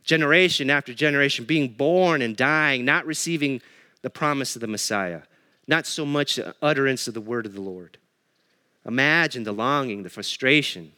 generation 0.04 0.70
after 0.70 0.92
generation, 0.92 1.44
being 1.44 1.68
born 1.68 2.22
and 2.22 2.36
dying, 2.36 2.84
not 2.84 3.06
receiving 3.06 3.62
the 4.02 4.10
promise 4.10 4.54
of 4.54 4.60
the 4.60 4.66
Messiah 4.66 5.22
not 5.70 5.86
so 5.86 6.04
much 6.04 6.34
the 6.34 6.52
utterance 6.60 7.06
of 7.06 7.14
the 7.14 7.20
word 7.20 7.46
of 7.46 7.54
the 7.54 7.60
Lord. 7.60 7.96
Imagine 8.84 9.44
the 9.44 9.52
longing, 9.52 10.02
the 10.02 10.10
frustration, 10.10 10.92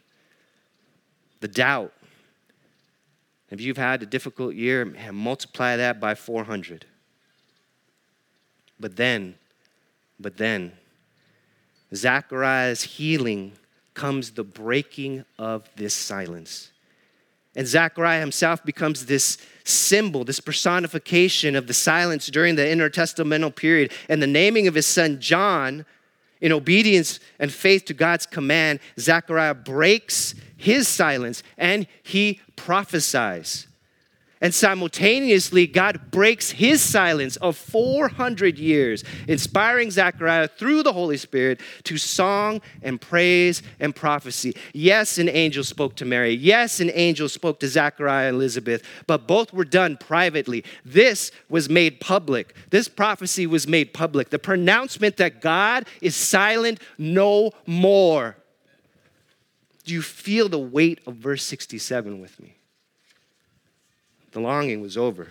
the 1.40 1.48
doubt. 1.48 1.92
If 3.50 3.60
you've 3.60 3.76
had 3.76 4.02
a 4.02 4.06
difficult 4.06 4.54
year, 4.54 4.86
man, 4.86 5.14
multiply 5.14 5.76
that 5.76 6.00
by 6.00 6.14
400. 6.14 6.86
But 8.82 8.96
then, 8.96 9.36
but 10.18 10.36
then, 10.36 10.72
Zechariah's 11.94 12.82
healing 12.82 13.52
comes 13.94 14.32
the 14.32 14.42
breaking 14.42 15.24
of 15.38 15.70
this 15.76 15.94
silence. 15.94 16.72
And 17.54 17.64
Zechariah 17.64 18.18
himself 18.18 18.64
becomes 18.64 19.06
this 19.06 19.38
symbol, 19.62 20.24
this 20.24 20.40
personification 20.40 21.54
of 21.54 21.68
the 21.68 21.74
silence 21.74 22.26
during 22.26 22.56
the 22.56 22.62
intertestamental 22.62 23.54
period. 23.54 23.92
And 24.08 24.20
the 24.20 24.26
naming 24.26 24.66
of 24.66 24.74
his 24.74 24.86
son 24.86 25.20
John, 25.20 25.86
in 26.40 26.50
obedience 26.50 27.20
and 27.38 27.52
faith 27.52 27.84
to 27.84 27.94
God's 27.94 28.26
command, 28.26 28.80
Zechariah 28.98 29.54
breaks 29.54 30.34
his 30.56 30.88
silence 30.88 31.44
and 31.56 31.86
he 32.02 32.40
prophesies. 32.56 33.68
And 34.42 34.52
simultaneously, 34.52 35.68
God 35.68 36.10
breaks 36.10 36.50
his 36.50 36.82
silence 36.82 37.36
of 37.36 37.56
400 37.56 38.58
years, 38.58 39.04
inspiring 39.28 39.92
Zechariah 39.92 40.48
through 40.48 40.82
the 40.82 40.92
Holy 40.92 41.16
Spirit 41.16 41.60
to 41.84 41.96
song 41.96 42.60
and 42.82 43.00
praise 43.00 43.62
and 43.78 43.94
prophecy. 43.94 44.56
Yes, 44.72 45.16
an 45.18 45.28
angel 45.28 45.62
spoke 45.62 45.94
to 45.94 46.04
Mary. 46.04 46.34
Yes, 46.34 46.80
an 46.80 46.90
angel 46.92 47.28
spoke 47.28 47.60
to 47.60 47.68
Zechariah 47.68 48.30
and 48.30 48.34
Elizabeth, 48.34 48.82
but 49.06 49.28
both 49.28 49.52
were 49.52 49.64
done 49.64 49.96
privately. 49.96 50.64
This 50.84 51.30
was 51.48 51.68
made 51.70 52.00
public. 52.00 52.56
This 52.70 52.88
prophecy 52.88 53.46
was 53.46 53.68
made 53.68 53.94
public. 53.94 54.30
The 54.30 54.40
pronouncement 54.40 55.18
that 55.18 55.40
God 55.40 55.86
is 56.00 56.16
silent 56.16 56.80
no 56.98 57.52
more. 57.64 58.36
Do 59.84 59.94
you 59.94 60.02
feel 60.02 60.48
the 60.48 60.58
weight 60.58 61.00
of 61.06 61.14
verse 61.14 61.44
67 61.44 62.20
with 62.20 62.40
me? 62.40 62.56
The 64.32 64.40
longing 64.40 64.80
was 64.80 64.96
over. 64.96 65.28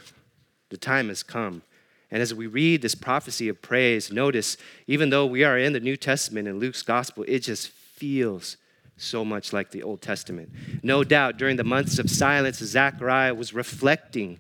The 0.70 0.78
time 0.78 1.10
has 1.10 1.22
come. 1.22 1.64
And 2.10 2.22
as 2.22 2.34
we 2.34 2.48
read 2.48 2.82
this 2.82 2.96
prophecy 2.96 3.48
of 3.48 3.62
praise, 3.62 4.12
notice, 4.12 4.58
even 4.88 5.10
though 5.10 5.26
we 5.26 5.44
are 5.44 5.58
in 5.58 5.74
the 5.74 5.80
New 5.80 5.98
Testament 5.98 6.48
in 6.48 6.60
Luke's 6.60 6.84
gospel, 6.84 7.24
it 7.28 7.40
just 7.40 7.70
feels 7.70 8.58
so 8.98 9.26
much 9.26 9.54
like 9.54 9.72
the 9.72 9.82
Old 9.82 10.02
Testament. 10.02 10.50
No 10.84 11.04
doubt, 11.04 11.38
during 11.38 11.56
the 11.56 11.64
months 11.64 12.00
of 12.00 12.10
silence, 12.10 12.58
Zechariah 12.58 13.34
was 13.34 13.54
reflecting 13.54 14.40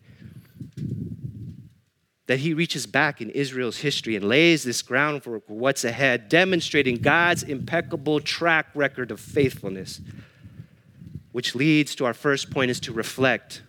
that 2.27 2.39
he 2.39 2.53
reaches 2.53 2.86
back 2.86 3.22
in 3.22 3.30
Israel's 3.32 3.77
history 3.77 4.15
and 4.15 4.24
lays 4.25 4.63
this 4.63 4.82
groundwork 4.82 5.48
for 5.48 5.53
what's 5.53 5.84
ahead, 5.84 6.30
demonstrating 6.30 6.96
God's 6.98 7.44
impeccable 7.44 8.20
track 8.20 8.68
record 8.75 9.12
of 9.12 9.20
faithfulness, 9.20 10.00
which 11.32 11.56
leads 11.56 11.96
to 11.96 12.06
our 12.06 12.13
first 12.13 12.51
point 12.51 12.72
is 12.72 12.80
to 12.82 12.94
reflect 12.94 13.63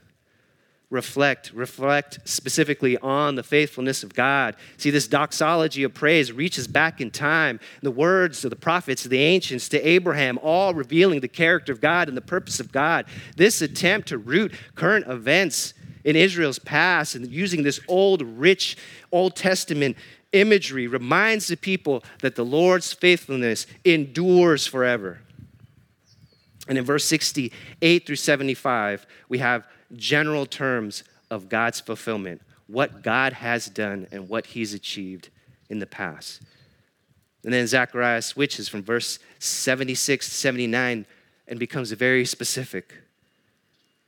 reflect, 0.92 1.50
reflect 1.54 2.18
specifically 2.24 2.98
on 2.98 3.34
the 3.34 3.42
faithfulness 3.42 4.02
of 4.02 4.14
God. 4.14 4.54
See, 4.76 4.90
this 4.90 5.08
doxology 5.08 5.84
of 5.84 5.94
praise 5.94 6.30
reaches 6.30 6.68
back 6.68 7.00
in 7.00 7.10
time. 7.10 7.60
The 7.80 7.90
words 7.90 8.44
of 8.44 8.50
the 8.50 8.56
prophets, 8.56 9.02
the 9.02 9.18
ancients, 9.18 9.70
to 9.70 9.80
Abraham, 9.80 10.38
all 10.42 10.74
revealing 10.74 11.20
the 11.20 11.28
character 11.28 11.72
of 11.72 11.80
God 11.80 12.08
and 12.08 12.16
the 12.16 12.20
purpose 12.20 12.60
of 12.60 12.70
God. 12.70 13.06
This 13.36 13.62
attempt 13.62 14.08
to 14.08 14.18
root 14.18 14.52
current 14.74 15.08
events 15.08 15.72
in 16.04 16.14
Israel's 16.14 16.58
past 16.58 17.14
and 17.14 17.26
using 17.26 17.62
this 17.62 17.80
old, 17.88 18.20
rich 18.20 18.76
Old 19.10 19.34
Testament 19.34 19.96
imagery 20.32 20.86
reminds 20.88 21.46
the 21.46 21.56
people 21.56 22.04
that 22.20 22.34
the 22.34 22.44
Lord's 22.44 22.92
faithfulness 22.92 23.66
endures 23.82 24.66
forever. 24.66 25.20
And 26.68 26.76
in 26.76 26.84
verse 26.84 27.06
68 27.06 28.06
through 28.06 28.16
75, 28.16 29.06
we 29.30 29.38
have 29.38 29.66
general 29.94 30.46
terms 30.46 31.04
of 31.30 31.48
God's 31.48 31.80
fulfillment, 31.80 32.42
what 32.66 33.02
God 33.02 33.32
has 33.34 33.66
done 33.66 34.06
and 34.12 34.28
what 34.28 34.46
he's 34.46 34.74
achieved 34.74 35.28
in 35.68 35.78
the 35.78 35.86
past. 35.86 36.42
And 37.44 37.52
then 37.52 37.66
Zechariah 37.66 38.22
switches 38.22 38.68
from 38.68 38.82
verse 38.82 39.18
76 39.38 40.26
to 40.28 40.34
79 40.34 41.06
and 41.48 41.58
becomes 41.58 41.90
very 41.92 42.24
specific. 42.24 42.94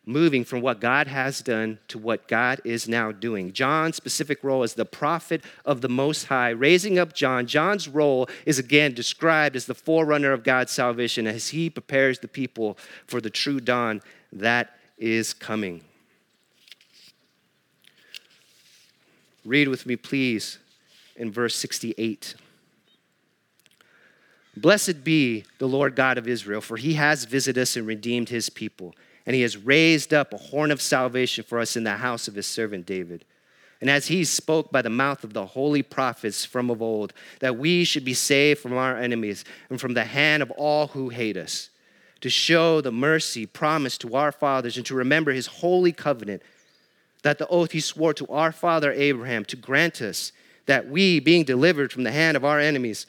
moving 0.07 0.45
from 0.45 0.61
what 0.61 0.81
God 0.81 1.07
has 1.07 1.41
done 1.41 1.79
to 1.89 1.99
what 1.99 2.29
God 2.29 2.61
is 2.65 2.89
now 2.89 3.11
doing. 3.11 3.53
John's 3.53 3.97
specific 3.97 4.45
role 4.45 4.63
as 4.63 4.75
the 4.75 4.85
prophet 4.85 5.43
of 5.65 5.81
the 5.81 5.89
Most 5.89 6.27
High, 6.27 6.51
raising 6.51 6.99
up 6.99 7.15
John. 7.15 7.47
John's 7.47 7.89
role 7.89 8.29
is 8.45 8.59
again 8.59 8.93
described 8.93 9.57
as 9.57 9.67
the 9.67 9.75
forerunner 9.75 10.33
of 10.33 10.45
God's 10.45 10.73
salvation 10.73 11.27
as 11.27 11.49
he 11.49 11.71
prepares 11.71 12.19
the 12.19 12.29
people 12.29 12.77
for 13.07 13.21
the 13.21 13.31
true 13.31 13.61
dawn 13.61 14.03
that 14.33 14.77
is 14.99 15.33
coming. 15.33 15.83
Read 19.45 19.69
with 19.69 19.87
me, 19.87 19.97
please, 19.97 20.59
in 21.17 21.31
verse 21.31 21.55
68. 21.57 22.35
Blessed 24.57 25.05
be 25.05 25.45
the 25.59 25.69
Lord 25.69 25.97
God 25.97 26.17
of 26.17 26.29
Israel, 26.29 26.61
for 26.61 26.77
he 26.77 26.95
has 26.95 27.25
visited 27.25 27.61
us 27.61 27.77
and 27.77 27.87
redeemed 27.87 28.29
his 28.29 28.49
people 28.49 28.95
and 29.27 29.35
he 29.35 29.43
has 29.43 29.57
raised 29.57 30.13
up 30.13 30.33
a 30.33 30.39
horn 30.39 30.71
of 30.71 30.83
salvation 30.83 31.45
for 31.45 31.59
us 31.59 31.77
in 31.77 31.85
the 31.85 31.97
house 31.97 32.29
of 32.29 32.35
his 32.35 32.47
servant 32.47 32.87
David. 32.87 33.25
And 33.81 33.91
as 33.91 34.07
he 34.07 34.25
spoke 34.25 34.71
by 34.71 34.83
the 34.83 34.91
mouth 34.91 35.25
of 35.25 35.33
the 35.33 35.47
holy 35.47 35.83
prophets 35.83 36.45
from 36.45 36.71
of 36.71 36.81
old, 36.81 37.13
that 37.41 37.57
we 37.57 37.85
should 37.85 38.05
be 38.05 38.15
saved 38.15 38.61
from 38.61 38.75
our 38.75 38.97
enemies 38.97 39.45
and 39.69 39.81
from 39.81 39.95
the 39.95 40.05
hand 40.05 40.43
of 40.43 40.51
all 40.53 40.89
who 40.89 41.09
hate 41.09 41.37
us, 41.37 41.71
to 42.25 42.31
show 42.31 42.81
the 42.81 42.91
mercy 42.91 43.45
promised 43.45 44.01
to 44.01 44.17
our 44.17 44.33
fathers 44.33 44.79
and 44.79 44.87
to 44.87 44.95
remember 44.95 45.31
his 45.31 45.47
holy 45.47 45.93
covenant, 45.93 46.43
that 47.23 47.37
the 47.37 47.47
oath 47.49 47.73
he 47.73 47.81
swore 47.81 48.15
to 48.15 48.27
our 48.29 48.51
father 48.51 48.91
Abraham 48.93 49.45
to 49.45 49.57
grant 49.57 50.01
us 50.01 50.33
that 50.65 50.89
we, 50.89 51.21
being 51.21 51.45
delivered 51.45 51.93
from 51.93 52.03
the 52.03 52.11
hand 52.11 52.35
of 52.35 52.43
our 52.43 52.59
enemies, 52.59 53.05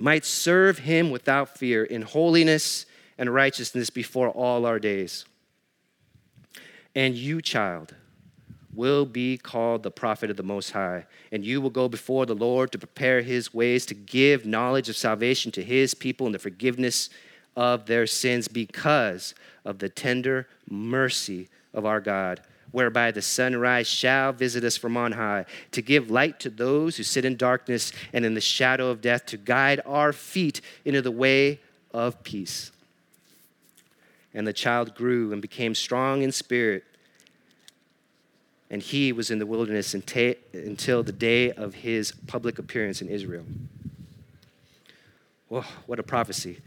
might 0.00 0.24
serve 0.24 0.78
him 0.78 1.10
without 1.10 1.58
fear 1.58 1.84
in 1.84 2.00
holiness 2.00 2.86
and 3.18 3.34
righteousness 3.34 3.90
before 3.90 4.30
all 4.30 4.64
our 4.64 4.78
days. 4.78 5.26
And 6.94 7.14
you, 7.14 7.42
child, 7.42 7.94
will 8.72 9.04
be 9.04 9.36
called 9.36 9.82
the 9.82 9.90
prophet 9.90 10.30
of 10.30 10.38
the 10.38 10.42
Most 10.42 10.70
High, 10.70 11.04
and 11.30 11.44
you 11.44 11.60
will 11.60 11.68
go 11.68 11.86
before 11.86 12.24
the 12.24 12.34
Lord 12.34 12.72
to 12.72 12.78
prepare 12.78 13.20
his 13.20 13.52
ways, 13.52 13.84
to 13.84 13.94
give 13.94 14.46
knowledge 14.46 14.88
of 14.88 14.96
salvation 14.96 15.52
to 15.52 15.62
his 15.62 15.92
people 15.92 16.24
and 16.24 16.34
the 16.34 16.38
forgiveness 16.38 17.10
of 17.56 17.86
their 17.86 18.06
sins 18.06 18.46
because 18.46 19.34
of 19.64 19.78
the 19.78 19.88
tender 19.88 20.46
mercy 20.68 21.48
of 21.72 21.86
our 21.86 22.00
God, 22.00 22.42
whereby 22.70 23.10
the 23.10 23.22
sunrise 23.22 23.88
shall 23.88 24.32
visit 24.32 24.62
us 24.62 24.76
from 24.76 24.96
on 24.96 25.12
high, 25.12 25.46
to 25.72 25.80
give 25.80 26.10
light 26.10 26.38
to 26.40 26.50
those 26.50 26.96
who 26.96 27.02
sit 27.02 27.24
in 27.24 27.36
darkness 27.36 27.92
and 28.12 28.24
in 28.24 28.34
the 28.34 28.40
shadow 28.40 28.90
of 28.90 29.00
death, 29.00 29.24
to 29.26 29.36
guide 29.36 29.80
our 29.86 30.12
feet 30.12 30.60
into 30.84 31.00
the 31.00 31.10
way 31.10 31.60
of 31.94 32.22
peace. 32.22 32.70
And 34.34 34.46
the 34.46 34.52
child 34.52 34.94
grew 34.94 35.32
and 35.32 35.40
became 35.40 35.74
strong 35.74 36.22
in 36.22 36.30
spirit. 36.32 36.84
And 38.68 38.82
he 38.82 39.12
was 39.12 39.30
in 39.30 39.38
the 39.38 39.46
wilderness 39.46 39.94
until 39.94 41.02
the 41.02 41.12
day 41.12 41.52
of 41.52 41.72
his 41.72 42.12
public 42.26 42.58
appearance 42.58 43.00
in 43.00 43.08
Israel. 43.08 43.44
Whoa, 45.48 45.64
what 45.86 45.98
a 45.98 46.02
prophecy. 46.02 46.58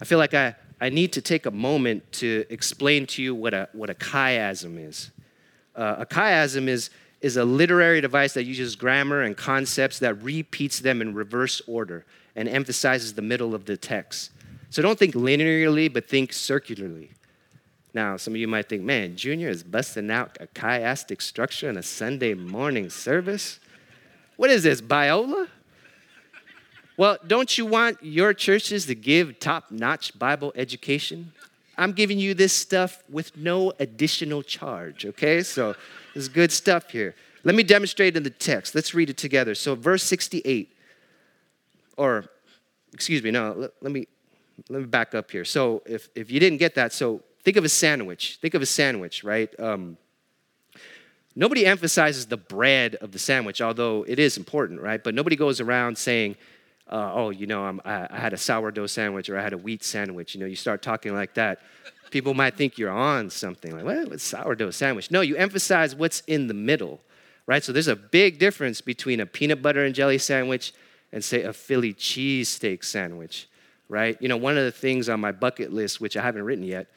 I 0.00 0.04
feel 0.04 0.18
like 0.18 0.34
I, 0.34 0.54
I 0.80 0.90
need 0.90 1.12
to 1.14 1.20
take 1.20 1.46
a 1.46 1.50
moment 1.50 2.10
to 2.12 2.44
explain 2.50 3.06
to 3.08 3.22
you 3.22 3.34
what 3.34 3.54
a, 3.54 3.68
what 3.72 3.90
a 3.90 3.94
chiasm 3.94 4.78
is. 4.78 5.10
Uh, 5.74 5.96
a 5.98 6.06
chiasm 6.06 6.68
is, 6.68 6.90
is 7.20 7.36
a 7.36 7.44
literary 7.44 8.00
device 8.00 8.34
that 8.34 8.44
uses 8.44 8.76
grammar 8.76 9.22
and 9.22 9.36
concepts 9.36 9.98
that 10.00 10.22
repeats 10.22 10.80
them 10.80 11.00
in 11.00 11.14
reverse 11.14 11.62
order 11.66 12.04
and 12.34 12.48
emphasizes 12.48 13.14
the 13.14 13.22
middle 13.22 13.54
of 13.54 13.64
the 13.64 13.76
text. 13.76 14.30
So 14.68 14.82
don't 14.82 14.98
think 14.98 15.14
linearly, 15.14 15.92
but 15.92 16.08
think 16.08 16.32
circularly. 16.32 17.10
Now, 17.94 18.18
some 18.18 18.34
of 18.34 18.40
you 18.40 18.48
might 18.48 18.68
think, 18.68 18.82
man, 18.82 19.16
Junior 19.16 19.48
is 19.48 19.62
busting 19.62 20.10
out 20.10 20.36
a 20.38 20.46
chiastic 20.48 21.22
structure 21.22 21.70
in 21.70 21.78
a 21.78 21.82
Sunday 21.82 22.34
morning 22.34 22.90
service. 22.90 23.58
What 24.36 24.50
is 24.50 24.64
this, 24.64 24.82
Biola? 24.82 25.48
Well, 26.96 27.18
don't 27.26 27.58
you 27.58 27.66
want 27.66 27.98
your 28.02 28.32
churches 28.32 28.86
to 28.86 28.94
give 28.94 29.38
top 29.38 29.70
notch 29.70 30.18
Bible 30.18 30.52
education? 30.56 31.32
I'm 31.76 31.92
giving 31.92 32.18
you 32.18 32.32
this 32.32 32.54
stuff 32.54 33.02
with 33.10 33.36
no 33.36 33.72
additional 33.78 34.42
charge, 34.42 35.04
okay? 35.04 35.42
So 35.42 35.74
this 36.14 36.22
is 36.22 36.28
good 36.28 36.50
stuff 36.50 36.90
here. 36.90 37.14
Let 37.44 37.54
me 37.54 37.62
demonstrate 37.62 38.16
in 38.16 38.22
the 38.22 38.30
text. 38.30 38.74
Let's 38.74 38.94
read 38.94 39.10
it 39.10 39.18
together. 39.18 39.54
So, 39.54 39.74
verse 39.74 40.02
68, 40.04 40.74
or 41.98 42.24
excuse 42.94 43.22
me, 43.22 43.30
no, 43.30 43.52
let, 43.56 43.70
let 43.82 43.92
me 43.92 44.06
let 44.68 44.80
me 44.80 44.86
back 44.86 45.14
up 45.14 45.30
here. 45.30 45.44
So 45.44 45.82
if, 45.84 46.08
if 46.14 46.30
you 46.30 46.40
didn't 46.40 46.58
get 46.58 46.74
that, 46.76 46.92
so 46.92 47.20
think 47.42 47.56
of 47.56 47.64
a 47.64 47.68
sandwich. 47.68 48.38
Think 48.40 48.54
of 48.54 48.62
a 48.62 48.66
sandwich, 48.66 49.22
right? 49.22 49.48
Um, 49.60 49.98
nobody 51.34 51.66
emphasizes 51.66 52.26
the 52.26 52.38
bread 52.38 52.94
of 52.96 53.12
the 53.12 53.18
sandwich, 53.18 53.60
although 53.60 54.04
it 54.08 54.18
is 54.18 54.36
important, 54.38 54.80
right? 54.80 55.02
But 55.02 55.14
nobody 55.14 55.36
goes 55.36 55.60
around 55.60 55.98
saying, 55.98 56.36
uh, 56.90 57.12
oh, 57.14 57.30
you 57.30 57.46
know, 57.46 57.64
I'm, 57.64 57.80
I, 57.84 58.06
I 58.10 58.18
had 58.18 58.32
a 58.32 58.36
sourdough 58.36 58.86
sandwich 58.86 59.28
or 59.28 59.38
I 59.38 59.42
had 59.42 59.52
a 59.52 59.58
wheat 59.58 59.82
sandwich. 59.82 60.34
You 60.34 60.40
know, 60.40 60.46
you 60.46 60.56
start 60.56 60.82
talking 60.82 61.14
like 61.14 61.34
that. 61.34 61.60
People 62.10 62.34
might 62.34 62.54
think 62.54 62.78
you're 62.78 62.90
on 62.90 63.30
something 63.30 63.74
like, 63.74 63.84
what? 63.84 64.10
What's 64.10 64.22
sourdough 64.22 64.70
sandwich? 64.70 65.10
No, 65.10 65.20
you 65.20 65.36
emphasize 65.36 65.94
what's 65.94 66.20
in 66.20 66.46
the 66.46 66.54
middle, 66.54 67.00
right? 67.46 67.64
So 67.64 67.72
there's 67.72 67.88
a 67.88 67.96
big 67.96 68.38
difference 68.38 68.80
between 68.80 69.20
a 69.20 69.26
peanut 69.26 69.62
butter 69.62 69.84
and 69.84 69.94
jelly 69.94 70.18
sandwich 70.18 70.72
and, 71.12 71.24
say, 71.24 71.42
a 71.42 71.52
Philly 71.52 71.94
cheesesteak 71.94 72.84
sandwich 72.84 73.48
right? 73.88 74.20
You 74.20 74.28
know, 74.28 74.36
one 74.36 74.56
of 74.56 74.64
the 74.64 74.72
things 74.72 75.08
on 75.08 75.20
my 75.20 75.32
bucket 75.32 75.72
list, 75.72 76.00
which 76.00 76.16
I 76.16 76.22
haven't 76.22 76.42
written 76.42 76.64
yet, 76.64 76.88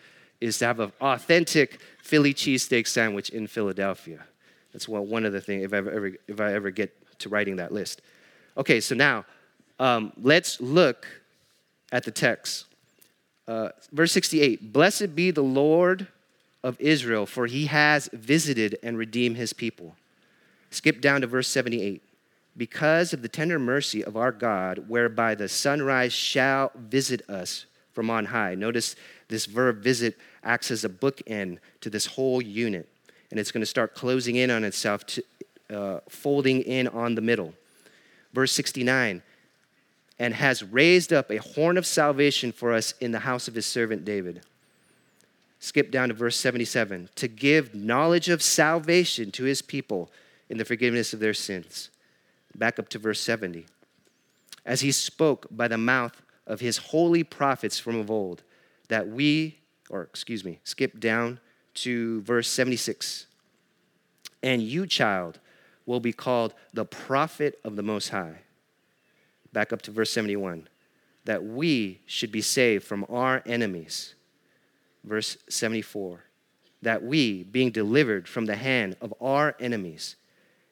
is 0.42 0.58
to 0.60 0.66
have 0.66 0.80
an 0.80 0.92
authentic 1.02 1.80
Philly 2.02 2.34
cheesesteak 2.34 2.88
sandwich 2.88 3.30
in 3.30 3.48
Philadelphia. 3.48 4.24
That's 4.72 4.88
one 4.88 5.26
of 5.26 5.34
the 5.34 5.42
things, 5.42 5.66
if 5.66 5.74
I 5.74 5.78
ever, 5.78 6.12
if 6.28 6.40
I 6.40 6.54
ever 6.54 6.72
get 6.72 6.96
to 7.20 7.30
writing 7.30 7.58
that 7.58 7.72
list. 7.72 8.02
Okay, 8.58 8.80
so 8.80 8.96
now 8.96 9.26
um, 9.80 10.14
let's 10.22 10.60
look 10.60 11.08
at 11.92 12.04
the 12.04 12.12
text. 12.12 12.66
Uh, 13.48 13.70
verse 13.92 14.12
68 14.12 14.72
Blessed 14.74 15.16
be 15.16 15.32
the 15.32 15.42
Lord 15.42 16.08
of 16.64 16.80
Israel, 16.80 17.26
for 17.26 17.48
he 17.48 17.68
has 17.68 18.10
visited 18.14 18.78
and 18.84 18.98
redeemed 18.98 19.38
his 19.38 19.54
people. 19.54 19.96
Skip 20.72 21.02
down 21.02 21.22
to 21.22 21.28
verse 21.28 21.48
78 21.48 22.04
because 22.58 23.14
of 23.14 23.22
the 23.22 23.30
tender 23.30 23.58
mercy 23.58 24.04
of 24.04 24.18
our 24.18 24.32
God, 24.32 24.86
whereby 24.90 25.34
the 25.34 25.48
sunrise 25.48 26.12
shall 26.12 26.72
visit 26.76 27.28
us 27.30 27.66
from 27.94 28.10
on 28.10 28.26
high. 28.26 28.54
Notice 28.54 28.96
this 29.30 29.46
verb 29.46 29.78
visit 29.78 30.18
acts 30.44 30.70
as 30.70 30.84
a 30.84 30.90
bookend 30.90 31.60
to 31.82 31.90
this 31.90 32.06
whole 32.06 32.42
unit, 32.42 32.88
and 33.32 33.40
it's 33.40 33.52
going 33.52 33.62
to 33.62 33.66
start 33.66 33.96
closing 33.96 34.36
in 34.36 34.52
on 34.52 34.64
itself, 34.64 35.06
to, 35.06 35.24
uh, 35.70 36.00
folding 36.10 36.62
in 36.62 36.88
on 36.90 37.16
the 37.16 37.22
middle. 37.22 37.54
Verse 38.34 38.52
69 38.52 39.24
and 40.20 40.34
has 40.34 40.62
raised 40.62 41.14
up 41.14 41.32
a 41.32 41.38
horn 41.38 41.78
of 41.78 41.86
salvation 41.86 42.52
for 42.52 42.74
us 42.74 42.94
in 43.00 43.12
the 43.12 43.20
house 43.20 43.48
of 43.48 43.56
his 43.56 43.66
servant 43.66 44.04
David. 44.04 44.42
Skip 45.60 45.92
down 45.92 46.10
to 46.10 46.14
verse 46.14 46.38
77 46.38 47.10
to 47.16 47.28
give 47.28 47.74
knowledge 47.74 48.30
of 48.30 48.42
salvation 48.42 49.32
to 49.32 49.46
his 49.46 49.62
people 49.62 50.12
in 50.50 50.58
the 50.58 50.66
forgiveness 50.66 51.14
of 51.14 51.20
their 51.20 51.34
sins 51.34 51.90
Back 52.56 52.80
up 52.80 52.90
to 52.90 53.00
verse 53.00 53.20
70. 53.22 53.66
As 54.66 54.82
he 54.82 54.92
spoke 54.92 55.48
by 55.50 55.68
the 55.68 55.78
mouth 55.78 56.22
of 56.46 56.60
his 56.60 56.78
holy 56.78 57.24
prophets 57.24 57.80
from 57.80 57.96
of 57.96 58.12
old, 58.12 58.44
that 58.88 59.08
we, 59.08 59.60
or 59.90 60.02
excuse 60.02 60.44
me, 60.44 60.60
skip 60.64 61.00
down 61.00 61.40
to 61.76 62.22
verse 62.22 62.50
76. 62.50 63.28
And 64.42 64.62
you, 64.62 64.88
child, 64.88 65.40
will 65.86 66.00
be 66.00 66.14
called 66.14 66.54
the 66.74 66.86
prophet 66.86 67.60
of 67.64 67.76
the 67.76 67.84
Most 67.84 68.10
High. 68.10 68.40
Back 69.54 69.74
up 69.74 69.82
to 69.84 69.92
verse 69.92 70.12
71. 70.12 70.68
That 71.26 71.44
we 71.44 72.02
should 72.06 72.32
be 72.32 72.42
saved 72.42 72.84
from 72.84 73.06
our 73.10 73.42
enemies. 73.46 74.16
Verse 75.04 75.38
74. 75.50 76.24
That 76.82 77.04
we, 77.04 77.44
being 77.44 77.72
delivered 77.72 78.28
from 78.28 78.46
the 78.46 78.56
hand 78.56 78.96
of 79.02 79.14
our 79.20 79.56
enemies, 79.60 80.16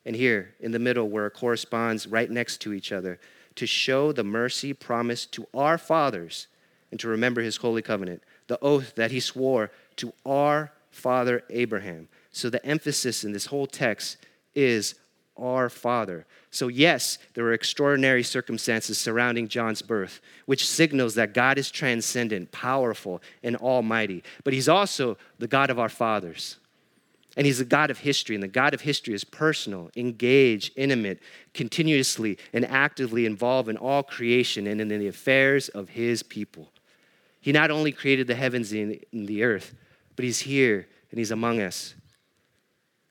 and 0.06 0.16
here 0.16 0.56
in 0.60 0.72
the 0.72 0.80
middle, 0.80 1.10
where 1.10 1.28
it 1.28 1.34
corresponds 1.34 2.08
right 2.08 2.32
next 2.32 2.62
to 2.62 2.74
each 2.74 2.92
other, 2.92 3.20
to 3.56 3.68
show 3.68 4.12
the 4.12 4.24
mercy 4.24 4.72
promised 4.72 5.34
to 5.34 5.48
our 5.54 5.78
fathers 5.78 6.48
and 6.92 7.00
to 7.00 7.10
remember 7.10 7.42
his 7.42 7.58
holy 7.58 7.82
covenant, 7.82 8.24
the 8.48 8.60
oath 8.62 8.96
that 8.96 9.12
he 9.12 9.20
swore 9.20 9.72
to 9.98 10.13
our 10.26 10.72
father 10.92 11.44
Abraham. 11.50 12.08
So 12.32 12.50
the 12.50 12.66
emphasis 12.66 13.24
in 13.24 13.34
this 13.34 13.48
whole 13.48 13.68
text 13.68 14.18
is 14.56 14.96
our 15.38 15.69
Father. 15.69 16.26
So, 16.52 16.67
yes, 16.67 17.17
there 17.34 17.43
were 17.43 17.54
extraordinary 17.54 18.23
circumstances 18.23 18.97
surrounding 18.97 19.47
John's 19.47 19.82
birth, 19.82 20.21
which 20.45 20.67
signals 20.67 21.15
that 21.15 21.34
God 21.34 21.58
is 21.58 21.71
transcendent, 21.71 22.52
powerful, 22.52 23.21
and 23.43 23.56
almighty. 23.56 24.23
But 24.43 24.54
He's 24.54 24.69
also 24.69 25.17
the 25.39 25.47
God 25.47 25.69
of 25.69 25.80
our 25.80 25.89
fathers. 25.89 26.58
And 27.36 27.45
he's 27.45 27.60
the 27.60 27.65
God 27.65 27.91
of 27.91 28.00
history, 28.00 28.36
and 28.36 28.41
the 28.41 28.47
God 28.47 28.73
of 28.73 28.82
history 28.82 29.13
is 29.13 29.23
personal, 29.23 29.91
engaged, 29.95 30.73
intimate, 30.76 31.19
continuously 31.54 32.39
and 32.52 32.65
actively 32.65 33.28
involved 33.28 33.69
in 33.69 33.78
all 33.78 34.02
creation 34.02 34.65
and 34.65 34.82
in 34.82 34.88
the 34.88 35.08
affairs 35.08 35.69
of 35.69 35.89
his 35.89 36.23
people. 36.23 36.71
He 37.39 37.52
not 37.52 37.69
only 37.69 37.91
created 37.91 38.26
the 38.26 38.34
heavens 38.34 38.71
and 38.71 39.00
the 39.13 39.43
earth, 39.43 39.76
but 40.15 40.26
he's 40.26 40.39
here 40.39 40.88
and 41.12 41.19
He's 41.19 41.32
among 41.32 41.62
us. 41.62 41.95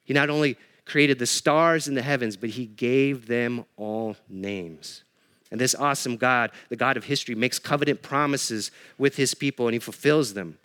He 0.04 0.14
not 0.14 0.30
only 0.30 0.56
created 0.86 1.18
the 1.18 1.26
stars 1.26 1.88
in 1.88 1.94
the 1.94 2.02
heavens, 2.02 2.36
but 2.36 2.50
He 2.50 2.66
gave 2.66 3.26
them 3.26 3.64
all 3.76 4.16
names. 4.28 5.02
And 5.50 5.60
this 5.60 5.74
awesome 5.74 6.16
God, 6.16 6.50
the 6.70 6.76
God 6.76 6.96
of 6.96 7.04
history, 7.04 7.34
makes 7.34 7.58
covenant 7.58 8.02
promises 8.02 8.70
with 8.96 9.16
His 9.16 9.34
people 9.34 9.66
and 9.66 9.74
He 9.74 9.80
fulfills 9.80 10.34
them. 10.34 10.58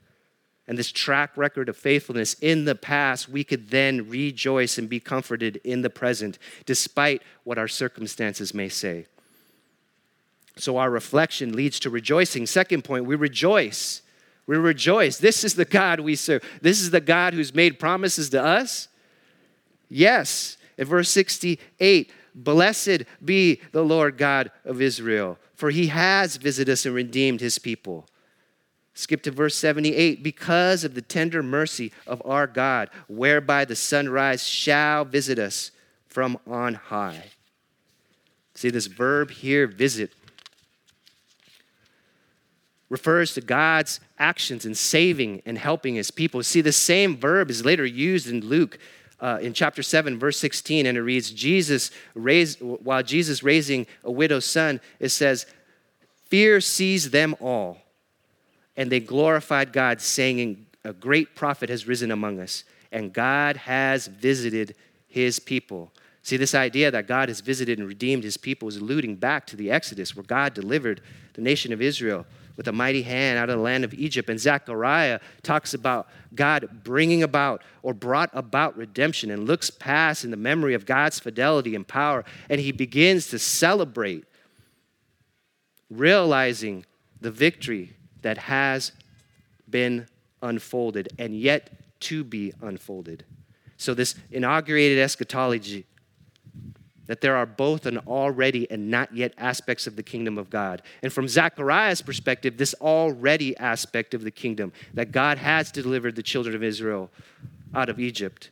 And 0.67 0.77
this 0.77 0.91
track 0.91 1.35
record 1.35 1.67
of 1.69 1.75
faithfulness 1.75 2.35
in 2.35 2.65
the 2.65 2.75
past, 2.75 3.27
we 3.27 3.43
could 3.43 3.69
then 3.71 4.07
rejoice 4.07 4.77
and 4.77 4.87
be 4.87 4.99
comforted 4.99 5.57
in 5.63 5.81
the 5.81 5.89
present, 5.89 6.37
despite 6.65 7.21
what 7.43 7.57
our 7.57 7.67
circumstances 7.67 8.53
may 8.53 8.69
say. 8.69 9.07
So 10.55 10.77
our 10.77 10.89
reflection 10.89 11.53
leads 11.53 11.79
to 11.81 11.89
rejoicing. 11.89 12.45
Second 12.45 12.83
point, 12.83 13.05
we 13.05 13.15
rejoice. 13.15 14.01
We 14.47 14.57
rejoice. 14.57 15.17
This 15.17 15.43
is 15.43 15.55
the 15.55 15.65
God 15.65 15.99
we 15.99 16.15
serve. 16.15 16.43
This 16.61 16.81
is 16.81 16.91
the 16.91 17.01
God 17.01 17.33
who's 17.33 17.53
made 17.53 17.79
promises 17.79 18.29
to 18.29 18.43
us. 18.43 18.87
Yes. 19.91 20.57
In 20.77 20.87
verse 20.87 21.09
68, 21.09 22.11
blessed 22.33 23.03
be 23.23 23.61
the 23.73 23.83
Lord 23.83 24.17
God 24.17 24.49
of 24.63 24.81
Israel, 24.81 25.37
for 25.53 25.69
he 25.69 25.87
has 25.87 26.37
visited 26.37 26.71
us 26.71 26.85
and 26.85 26.95
redeemed 26.95 27.41
his 27.41 27.59
people. 27.59 28.07
Skip 28.93 29.21
to 29.23 29.31
verse 29.31 29.55
78 29.55 30.23
because 30.23 30.85
of 30.85 30.95
the 30.95 31.01
tender 31.01 31.43
mercy 31.43 31.91
of 32.07 32.21
our 32.23 32.47
God, 32.47 32.89
whereby 33.09 33.65
the 33.65 33.75
sunrise 33.75 34.47
shall 34.47 35.03
visit 35.03 35.37
us 35.37 35.71
from 36.07 36.37
on 36.47 36.75
high. 36.75 37.25
See 38.55 38.69
this 38.69 38.87
verb 38.87 39.31
here, 39.31 39.67
visit, 39.67 40.13
refers 42.89 43.33
to 43.33 43.41
God's 43.41 43.99
actions 44.19 44.65
in 44.65 44.75
saving 44.75 45.41
and 45.45 45.57
helping 45.57 45.95
his 45.95 46.11
people. 46.11 46.43
See, 46.43 46.61
the 46.61 46.71
same 46.71 47.17
verb 47.17 47.49
is 47.49 47.65
later 47.65 47.85
used 47.85 48.29
in 48.29 48.41
Luke 48.41 48.77
uh, 49.21 49.37
in 49.39 49.53
chapter 49.53 49.83
7, 49.83 50.17
verse 50.17 50.37
16, 50.39 50.87
and 50.87 50.97
it 50.97 51.01
reads, 51.01 51.29
Jesus 51.29 51.91
raised, 52.15 52.59
while 52.59 53.03
Jesus 53.03 53.43
raising 53.43 53.85
a 54.03 54.11
widow's 54.11 54.45
son, 54.45 54.81
it 54.99 55.09
says, 55.09 55.45
Fear 56.27 56.61
seized 56.61 57.11
them 57.11 57.35
all, 57.39 57.77
and 58.75 58.91
they 58.91 58.99
glorified 58.99 59.71
God, 59.71 60.01
saying, 60.01 60.65
A 60.83 60.93
great 60.93 61.35
prophet 61.35 61.69
has 61.69 61.87
risen 61.87 62.09
among 62.09 62.39
us, 62.39 62.63
and 62.91 63.13
God 63.13 63.57
has 63.57 64.07
visited 64.07 64.75
his 65.07 65.39
people. 65.39 65.91
See, 66.23 66.37
this 66.37 66.55
idea 66.55 66.89
that 66.89 67.07
God 67.07 67.29
has 67.29 67.41
visited 67.41 67.77
and 67.77 67.87
redeemed 67.87 68.23
his 68.23 68.37
people 68.37 68.67
is 68.67 68.77
alluding 68.77 69.17
back 69.17 69.45
to 69.47 69.55
the 69.55 69.69
Exodus, 69.69 70.15
where 70.15 70.23
God 70.23 70.53
delivered 70.55 71.01
the 71.33 71.41
nation 71.41 71.71
of 71.73 71.81
Israel 71.81 72.25
with 72.57 72.67
a 72.67 72.71
mighty 72.71 73.01
hand 73.01 73.39
out 73.39 73.49
of 73.49 73.57
the 73.57 73.61
land 73.61 73.83
of 73.83 73.93
Egypt. 73.93 74.29
And 74.29 74.39
Zechariah 74.39 75.19
talks 75.43 75.73
about 75.73 76.07
God 76.35 76.83
bringing 76.83 77.23
about 77.23 77.63
or 77.83 77.93
brought 77.93 78.29
about 78.33 78.77
redemption 78.77 79.31
and 79.31 79.47
looks 79.47 79.69
past 79.69 80.23
in 80.23 80.31
the 80.31 80.37
memory 80.37 80.73
of 80.73 80.85
God's 80.85 81.19
fidelity 81.19 81.75
and 81.75 81.87
power. 81.87 82.23
And 82.49 82.61
he 82.61 82.71
begins 82.71 83.27
to 83.27 83.39
celebrate, 83.39 84.25
realizing 85.89 86.85
the 87.19 87.31
victory 87.31 87.93
that 88.21 88.37
has 88.37 88.91
been 89.69 90.07
unfolded 90.41 91.09
and 91.17 91.35
yet 91.35 91.69
to 92.01 92.23
be 92.23 92.53
unfolded. 92.61 93.25
So, 93.77 93.93
this 93.93 94.15
inaugurated 94.31 94.99
eschatology 94.99 95.85
that 97.07 97.21
there 97.21 97.35
are 97.35 97.45
both 97.45 97.85
an 97.85 97.97
already 97.99 98.69
and 98.69 98.89
not 98.89 99.15
yet 99.15 99.33
aspects 99.37 99.87
of 99.87 99.95
the 99.95 100.03
kingdom 100.03 100.37
of 100.37 100.49
God. 100.49 100.81
And 101.01 101.11
from 101.11 101.27
Zechariah's 101.27 102.01
perspective, 102.01 102.57
this 102.57 102.73
already 102.75 103.57
aspect 103.57 104.13
of 104.13 104.23
the 104.23 104.31
kingdom, 104.31 104.71
that 104.93 105.11
God 105.11 105.37
has 105.37 105.71
delivered 105.71 106.15
the 106.15 106.23
children 106.23 106.55
of 106.55 106.63
Israel 106.63 107.09
out 107.73 107.89
of 107.89 107.99
Egypt. 107.99 108.51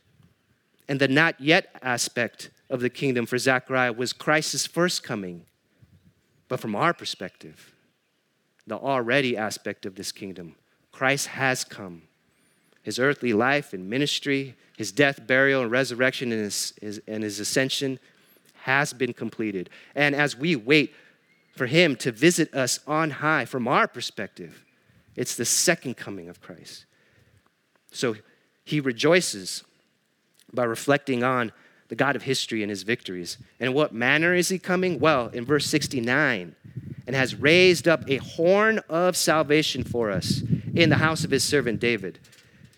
And 0.88 1.00
the 1.00 1.08
not 1.08 1.40
yet 1.40 1.74
aspect 1.82 2.50
of 2.68 2.80
the 2.80 2.90
kingdom 2.90 3.26
for 3.26 3.38
Zechariah 3.38 3.92
was 3.92 4.12
Christ's 4.12 4.66
first 4.66 5.02
coming. 5.02 5.44
But 6.48 6.60
from 6.60 6.74
our 6.74 6.92
perspective, 6.92 7.72
the 8.66 8.76
already 8.76 9.36
aspect 9.36 9.86
of 9.86 9.94
this 9.94 10.12
kingdom, 10.12 10.56
Christ 10.92 11.28
has 11.28 11.64
come. 11.64 12.02
His 12.82 12.98
earthly 12.98 13.32
life 13.32 13.72
and 13.72 13.88
ministry, 13.88 14.56
his 14.76 14.90
death, 14.90 15.26
burial, 15.26 15.62
and 15.62 15.70
resurrection, 15.70 16.32
and 16.32 16.42
his, 16.42 16.72
his, 16.80 17.00
and 17.06 17.22
his 17.22 17.38
ascension 17.38 17.98
has 18.62 18.92
been 18.92 19.12
completed. 19.12 19.70
And 19.94 20.14
as 20.14 20.36
we 20.36 20.56
wait 20.56 20.94
for 21.56 21.66
him 21.66 21.96
to 21.96 22.12
visit 22.12 22.54
us 22.54 22.80
on 22.86 23.10
high, 23.10 23.44
from 23.44 23.68
our 23.68 23.88
perspective, 23.88 24.64
it's 25.16 25.36
the 25.36 25.44
second 25.44 25.96
coming 25.96 26.28
of 26.28 26.40
Christ. 26.40 26.86
So 27.90 28.16
he 28.64 28.80
rejoices 28.80 29.64
by 30.52 30.64
reflecting 30.64 31.22
on 31.22 31.52
the 31.88 31.96
God 31.96 32.14
of 32.16 32.22
history 32.22 32.62
and 32.62 32.70
his 32.70 32.84
victories. 32.84 33.36
And 33.58 33.68
in 33.68 33.74
what 33.74 33.92
manner 33.92 34.34
is 34.34 34.48
he 34.48 34.58
coming? 34.58 35.00
Well, 35.00 35.28
in 35.28 35.44
verse 35.44 35.66
69, 35.66 36.54
and 37.06 37.16
has 37.16 37.34
raised 37.34 37.88
up 37.88 38.08
a 38.08 38.18
horn 38.18 38.78
of 38.88 39.16
salvation 39.16 39.82
for 39.82 40.10
us 40.10 40.42
in 40.74 40.88
the 40.88 40.96
house 40.96 41.24
of 41.24 41.32
his 41.32 41.42
servant 41.42 41.80
David. 41.80 42.20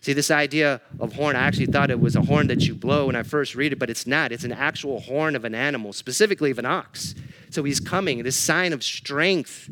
See, 0.03 0.13
this 0.15 0.33
idea 0.33 0.81
of 0.99 1.13
horn, 1.13 1.37
I 1.37 1.47
actually 1.47 1.67
thought 1.67 1.89
it 1.89 2.01
was 2.01 2.17
a 2.17 2.23
horn 2.23 2.49
that 2.49 2.63
you 2.63 2.75
blow 2.75 3.07
when 3.07 3.15
I 3.15 3.23
first 3.23 3.55
read 3.55 3.73
it, 3.73 3.79
but 3.79 3.89
it's 3.89 4.05
not. 4.05 4.33
It's 4.33 4.43
an 4.43 4.53
actual 4.53 4.99
horn 4.99 5.37
of 5.37 5.45
an 5.45 5.55
animal, 5.55 5.93
specifically 5.93 6.51
of 6.51 6.59
an 6.59 6.67
ox. 6.67 7.15
So 7.51 7.63
he's 7.63 7.79
coming, 7.79 8.25
this 8.25 8.37
sign 8.37 8.73
of 8.73 8.83
strength, 8.83 9.71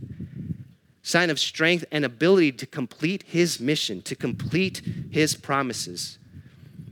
sign 1.02 1.30
of 1.30 1.40
strength 1.40 1.84
and 1.90 2.04
ability 2.04 2.52
to 2.52 2.66
complete 2.66 3.24
his 3.24 3.58
mission, 3.58 4.02
to 4.02 4.14
complete 4.14 4.82
his 5.10 5.34
promises. 5.34 6.18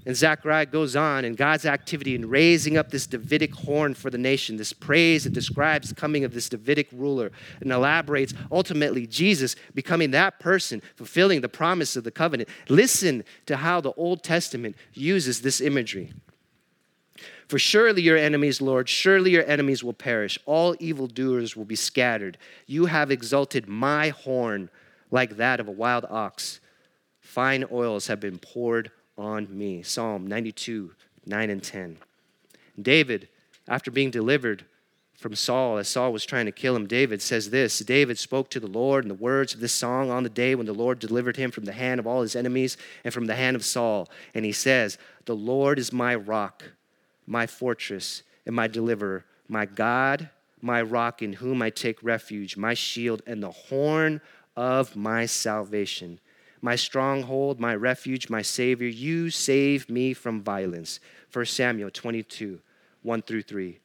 And 0.08 0.16
Zechariah 0.16 0.64
goes 0.64 0.96
on, 0.96 1.26
and 1.26 1.36
God's 1.36 1.66
activity 1.66 2.14
in 2.14 2.30
raising 2.30 2.78
up 2.78 2.90
this 2.90 3.06
Davidic 3.06 3.54
horn 3.54 3.92
for 3.92 4.08
the 4.08 4.16
nation, 4.16 4.56
this 4.56 4.72
praise 4.72 5.24
that 5.24 5.34
describes 5.34 5.90
the 5.90 5.94
coming 5.94 6.24
of 6.24 6.32
this 6.32 6.48
Davidic 6.48 6.88
ruler, 6.92 7.30
and 7.60 7.70
elaborates 7.70 8.32
ultimately 8.50 9.06
Jesus 9.06 9.54
becoming 9.74 10.12
that 10.12 10.40
person, 10.40 10.80
fulfilling 10.96 11.42
the 11.42 11.48
promise 11.50 11.94
of 11.94 12.04
the 12.04 12.10
covenant. 12.10 12.48
Listen 12.70 13.22
to 13.44 13.58
how 13.58 13.82
the 13.82 13.92
Old 13.98 14.22
Testament 14.22 14.76
uses 14.94 15.42
this 15.42 15.60
imagery. 15.60 16.10
For 17.46 17.58
surely 17.58 18.00
your 18.00 18.16
enemies, 18.16 18.62
Lord, 18.62 18.88
surely 18.88 19.32
your 19.32 19.44
enemies 19.44 19.84
will 19.84 19.92
perish. 19.92 20.38
All 20.46 20.74
evildoers 20.80 21.54
will 21.54 21.66
be 21.66 21.76
scattered. 21.76 22.38
You 22.66 22.86
have 22.86 23.10
exalted 23.10 23.68
my 23.68 24.08
horn 24.08 24.70
like 25.10 25.36
that 25.36 25.60
of 25.60 25.68
a 25.68 25.72
wild 25.72 26.06
ox. 26.08 26.60
Fine 27.20 27.66
oils 27.70 28.06
have 28.06 28.20
been 28.20 28.38
poured 28.38 28.90
on 29.18 29.48
me. 29.50 29.82
Psalm 29.82 30.26
92, 30.26 30.92
9 31.26 31.50
and 31.50 31.62
10. 31.62 31.98
David, 32.80 33.28
after 33.66 33.90
being 33.90 34.10
delivered 34.10 34.64
from 35.16 35.34
Saul, 35.34 35.78
as 35.78 35.88
Saul 35.88 36.12
was 36.12 36.24
trying 36.24 36.46
to 36.46 36.52
kill 36.52 36.76
him, 36.76 36.86
David 36.86 37.20
says 37.20 37.50
this 37.50 37.80
David 37.80 38.18
spoke 38.18 38.48
to 38.50 38.60
the 38.60 38.68
Lord 38.68 39.04
in 39.04 39.08
the 39.08 39.14
words 39.14 39.52
of 39.52 39.60
this 39.60 39.72
song 39.72 40.10
on 40.10 40.22
the 40.22 40.28
day 40.28 40.54
when 40.54 40.66
the 40.66 40.72
Lord 40.72 41.00
delivered 41.00 41.36
him 41.36 41.50
from 41.50 41.64
the 41.64 41.72
hand 41.72 41.98
of 41.98 42.06
all 42.06 42.22
his 42.22 42.36
enemies 42.36 42.76
and 43.04 43.12
from 43.12 43.26
the 43.26 43.34
hand 43.34 43.56
of 43.56 43.64
Saul. 43.64 44.08
And 44.32 44.44
he 44.44 44.52
says, 44.52 44.96
The 45.24 45.36
Lord 45.36 45.78
is 45.78 45.92
my 45.92 46.14
rock, 46.14 46.64
my 47.26 47.46
fortress, 47.46 48.22
and 48.46 48.54
my 48.54 48.68
deliverer, 48.68 49.24
my 49.48 49.66
God, 49.66 50.30
my 50.62 50.80
rock 50.80 51.20
in 51.20 51.34
whom 51.34 51.62
I 51.62 51.70
take 51.70 52.02
refuge, 52.02 52.56
my 52.56 52.74
shield, 52.74 53.22
and 53.26 53.42
the 53.42 53.50
horn 53.50 54.20
of 54.56 54.94
my 54.94 55.26
salvation 55.26 56.20
my 56.60 56.76
stronghold, 56.76 57.60
my 57.60 57.74
refuge, 57.74 58.28
my 58.28 58.42
Savior. 58.42 58.88
You 58.88 59.30
save 59.30 59.88
me 59.88 60.14
from 60.14 60.42
violence. 60.42 61.00
1 61.32 61.44
Samuel 61.46 61.90
22, 61.90 62.60
1 63.02 63.22
through 63.22 63.42
3. 63.42 63.78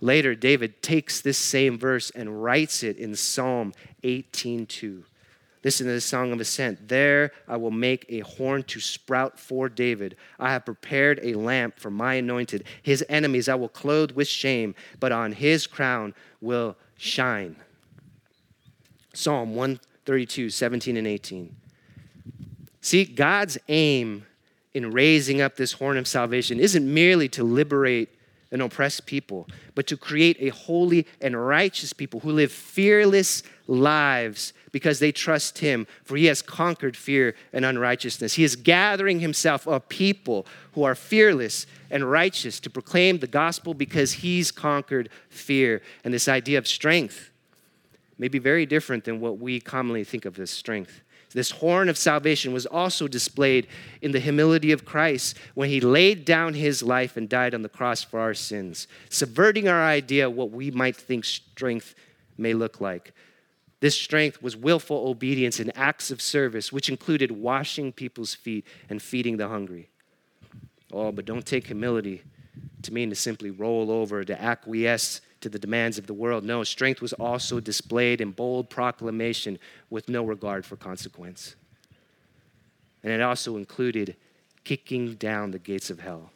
Later, 0.00 0.34
David 0.34 0.82
takes 0.82 1.20
this 1.20 1.38
same 1.38 1.78
verse 1.78 2.10
and 2.10 2.42
writes 2.42 2.82
it 2.82 2.98
in 2.98 3.16
Psalm 3.16 3.72
18:2. 4.02 5.04
Listen 5.64 5.86
to 5.86 5.94
the 5.94 6.00
song 6.00 6.32
of 6.32 6.40
ascent. 6.40 6.88
There 6.88 7.32
I 7.48 7.56
will 7.56 7.72
make 7.72 8.06
a 8.08 8.20
horn 8.20 8.62
to 8.64 8.78
sprout 8.78 9.40
for 9.40 9.68
David. 9.68 10.16
I 10.38 10.52
have 10.52 10.64
prepared 10.64 11.18
a 11.22 11.34
lamp 11.34 11.80
for 11.80 11.90
my 11.90 12.14
anointed. 12.14 12.62
His 12.82 13.04
enemies 13.08 13.48
I 13.48 13.56
will 13.56 13.68
clothe 13.68 14.12
with 14.12 14.28
shame, 14.28 14.76
but 15.00 15.10
on 15.10 15.32
his 15.32 15.66
crown 15.66 16.14
will 16.40 16.76
shine. 16.96 17.56
Psalm 19.12 19.56
132, 19.56 20.50
17 20.50 20.96
and 20.96 21.06
18. 21.06 21.56
See, 22.86 23.04
God's 23.04 23.58
aim 23.66 24.26
in 24.72 24.92
raising 24.92 25.40
up 25.40 25.56
this 25.56 25.72
horn 25.72 25.96
of 25.98 26.06
salvation 26.06 26.60
isn't 26.60 26.94
merely 26.94 27.28
to 27.30 27.42
liberate 27.42 28.10
an 28.52 28.60
oppressed 28.60 29.06
people, 29.06 29.48
but 29.74 29.88
to 29.88 29.96
create 29.96 30.36
a 30.38 30.50
holy 30.50 31.04
and 31.20 31.48
righteous 31.48 31.92
people 31.92 32.20
who 32.20 32.30
live 32.30 32.52
fearless 32.52 33.42
lives 33.66 34.52
because 34.70 35.00
they 35.00 35.10
trust 35.10 35.58
Him, 35.58 35.88
for 36.04 36.16
He 36.16 36.26
has 36.26 36.42
conquered 36.42 36.96
fear 36.96 37.34
and 37.52 37.64
unrighteousness. 37.64 38.34
He 38.34 38.44
is 38.44 38.54
gathering 38.54 39.18
Himself 39.18 39.66
a 39.66 39.80
people 39.80 40.46
who 40.74 40.84
are 40.84 40.94
fearless 40.94 41.66
and 41.90 42.08
righteous 42.08 42.60
to 42.60 42.70
proclaim 42.70 43.18
the 43.18 43.26
gospel 43.26 43.74
because 43.74 44.12
He's 44.12 44.52
conquered 44.52 45.08
fear 45.28 45.82
and 46.04 46.14
this 46.14 46.28
idea 46.28 46.56
of 46.56 46.68
strength 46.68 47.30
may 48.16 48.28
be 48.28 48.38
very 48.38 48.64
different 48.64 49.04
than 49.04 49.18
what 49.18 49.40
we 49.40 49.58
commonly 49.58 50.04
think 50.04 50.24
of 50.24 50.38
as 50.38 50.52
strength. 50.52 51.02
This 51.36 51.50
horn 51.50 51.90
of 51.90 51.98
salvation 51.98 52.54
was 52.54 52.64
also 52.64 53.06
displayed 53.06 53.66
in 54.00 54.12
the 54.12 54.20
humility 54.20 54.72
of 54.72 54.86
Christ 54.86 55.36
when 55.52 55.68
he 55.68 55.82
laid 55.82 56.24
down 56.24 56.54
his 56.54 56.82
life 56.82 57.14
and 57.14 57.28
died 57.28 57.52
on 57.54 57.60
the 57.60 57.68
cross 57.68 58.02
for 58.02 58.20
our 58.20 58.32
sins, 58.32 58.88
subverting 59.10 59.68
our 59.68 59.84
idea 59.84 60.30
what 60.30 60.50
we 60.50 60.70
might 60.70 60.96
think 60.96 61.26
strength 61.26 61.94
may 62.38 62.54
look 62.54 62.80
like. 62.80 63.12
This 63.80 64.00
strength 64.00 64.42
was 64.42 64.56
willful 64.56 65.08
obedience 65.08 65.60
and 65.60 65.76
acts 65.76 66.10
of 66.10 66.22
service, 66.22 66.72
which 66.72 66.88
included 66.88 67.30
washing 67.30 67.92
people's 67.92 68.34
feet 68.34 68.64
and 68.88 69.02
feeding 69.02 69.36
the 69.36 69.48
hungry. 69.48 69.90
Oh, 70.90 71.12
but 71.12 71.26
don't 71.26 71.44
take 71.44 71.66
humility 71.66 72.22
to 72.82 72.92
mean 72.92 73.10
to 73.10 73.16
simply 73.16 73.50
roll 73.50 73.90
over, 73.90 74.24
to 74.24 74.40
acquiesce 74.40 75.20
to 75.40 75.48
the 75.48 75.58
demands 75.58 75.98
of 75.98 76.06
the 76.06 76.14
world. 76.14 76.44
No, 76.44 76.64
strength 76.64 77.00
was 77.00 77.12
also 77.12 77.60
displayed 77.60 78.20
in 78.20 78.30
bold 78.30 78.70
proclamation 78.70 79.58
with 79.90 80.08
no 80.08 80.24
regard 80.24 80.64
for 80.64 80.76
consequence. 80.76 81.56
And 83.02 83.12
it 83.12 83.20
also 83.20 83.56
included 83.56 84.16
kicking 84.64 85.14
down 85.14 85.52
the 85.52 85.58
gates 85.58 85.90
of 85.90 86.00
hell. 86.00 86.30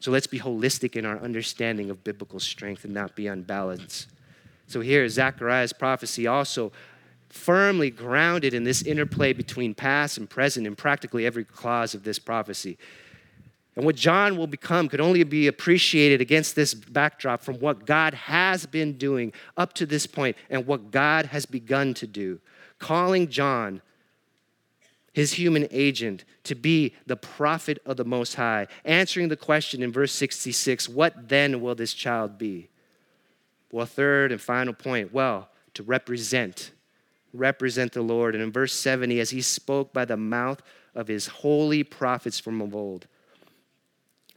So 0.00 0.10
let's 0.10 0.26
be 0.26 0.40
holistic 0.40 0.96
in 0.96 1.06
our 1.06 1.18
understanding 1.18 1.88
of 1.88 2.02
biblical 2.02 2.40
strength 2.40 2.84
and 2.84 2.92
not 2.92 3.14
be 3.14 3.28
unbalanced. 3.28 4.08
So 4.66 4.80
here, 4.80 5.08
Zechariah's 5.08 5.72
prophecy 5.72 6.26
also 6.26 6.72
firmly 7.28 7.88
grounded 7.88 8.52
in 8.52 8.64
this 8.64 8.82
interplay 8.82 9.32
between 9.32 9.74
past 9.74 10.18
and 10.18 10.28
present 10.28 10.66
in 10.66 10.76
practically 10.76 11.24
every 11.24 11.44
clause 11.44 11.94
of 11.94 12.04
this 12.04 12.18
prophecy. 12.18 12.76
And 13.74 13.86
what 13.86 13.96
John 13.96 14.36
will 14.36 14.46
become 14.46 14.88
could 14.88 15.00
only 15.00 15.24
be 15.24 15.46
appreciated 15.46 16.20
against 16.20 16.54
this 16.54 16.74
backdrop 16.74 17.40
from 17.40 17.56
what 17.56 17.86
God 17.86 18.12
has 18.12 18.66
been 18.66 18.98
doing 18.98 19.32
up 19.56 19.72
to 19.74 19.86
this 19.86 20.06
point 20.06 20.36
and 20.50 20.66
what 20.66 20.90
God 20.90 21.26
has 21.26 21.46
begun 21.46 21.94
to 21.94 22.06
do. 22.06 22.38
Calling 22.78 23.28
John, 23.28 23.80
his 25.14 25.34
human 25.34 25.68
agent, 25.70 26.24
to 26.44 26.54
be 26.54 26.94
the 27.06 27.16
prophet 27.16 27.80
of 27.86 27.96
the 27.96 28.04
Most 28.04 28.34
High, 28.34 28.66
answering 28.84 29.28
the 29.28 29.36
question 29.36 29.82
in 29.82 29.90
verse 29.90 30.12
66 30.12 30.88
what 30.88 31.28
then 31.28 31.62
will 31.62 31.74
this 31.74 31.94
child 31.94 32.36
be? 32.36 32.68
Well, 33.70 33.86
third 33.86 34.32
and 34.32 34.40
final 34.40 34.74
point 34.74 35.14
well, 35.14 35.48
to 35.72 35.82
represent, 35.82 36.72
represent 37.32 37.92
the 37.92 38.02
Lord. 38.02 38.34
And 38.34 38.44
in 38.44 38.52
verse 38.52 38.74
70, 38.74 39.18
as 39.18 39.30
he 39.30 39.40
spoke 39.40 39.94
by 39.94 40.04
the 40.04 40.18
mouth 40.18 40.60
of 40.94 41.08
his 41.08 41.26
holy 41.26 41.82
prophets 41.82 42.38
from 42.38 42.60
of 42.60 42.74
old, 42.74 43.06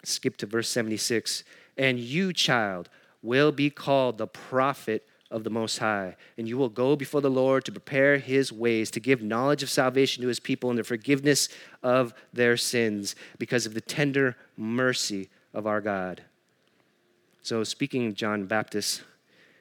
skip 0.07 0.37
to 0.37 0.45
verse 0.45 0.69
76. 0.69 1.43
And 1.77 1.99
you, 1.99 2.33
child, 2.33 2.89
will 3.21 3.51
be 3.51 3.69
called 3.69 4.17
the 4.17 4.27
prophet 4.27 5.07
of 5.31 5.43
the 5.43 5.49
Most 5.49 5.79
High, 5.79 6.15
and 6.37 6.47
you 6.47 6.57
will 6.57 6.69
go 6.69 6.95
before 6.95 7.19
the 7.19 7.29
Lord 7.29 7.65
to 7.65 7.71
prepare 7.71 8.17
his 8.17 8.53
ways, 8.53 8.91
to 8.91 8.99
give 8.99 9.21
knowledge 9.21 9.63
of 9.63 9.69
salvation 9.69 10.21
to 10.21 10.27
his 10.27 10.39
people 10.39 10.69
and 10.69 10.77
the 10.77 10.83
forgiveness 10.83 11.49
of 11.81 12.13
their 12.31 12.55
sins 12.55 13.15
because 13.37 13.65
of 13.65 13.73
the 13.73 13.81
tender 13.81 14.37
mercy 14.55 15.29
of 15.53 15.65
our 15.65 15.81
God. 15.81 16.21
So, 17.41 17.63
speaking 17.63 18.07
of 18.07 18.13
John 18.13 18.45
Baptist, 18.45 19.03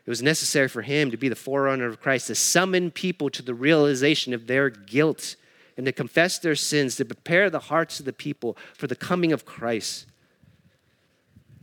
it 0.06 0.10
was 0.10 0.22
necessary 0.22 0.68
for 0.68 0.82
him 0.82 1.10
to 1.10 1.16
be 1.16 1.28
the 1.28 1.34
forerunner 1.34 1.86
of 1.86 2.00
Christ, 2.00 2.26
to 2.26 2.34
summon 2.34 2.90
people 2.90 3.30
to 3.30 3.42
the 3.42 3.54
realization 3.54 4.34
of 4.34 4.46
their 4.46 4.68
guilt 4.68 5.36
and 5.76 5.86
to 5.86 5.92
confess 5.92 6.38
their 6.38 6.54
sins, 6.54 6.96
to 6.96 7.04
prepare 7.04 7.48
the 7.50 7.58
hearts 7.58 7.98
of 7.98 8.06
the 8.06 8.12
people 8.12 8.56
for 8.74 8.86
the 8.86 8.94
coming 8.94 9.32
of 9.32 9.44
Christ. 9.44 10.06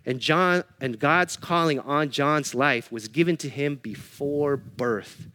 And 0.05 0.19
John 0.19 0.63
and 0.79 0.99
God's 0.99 1.37
calling 1.37 1.79
on 1.79 2.09
John's 2.09 2.55
life 2.55 2.91
was 2.91 3.07
given 3.07 3.37
to 3.37 3.49
him 3.49 3.75
before 3.75 4.57
birth. 4.57 5.27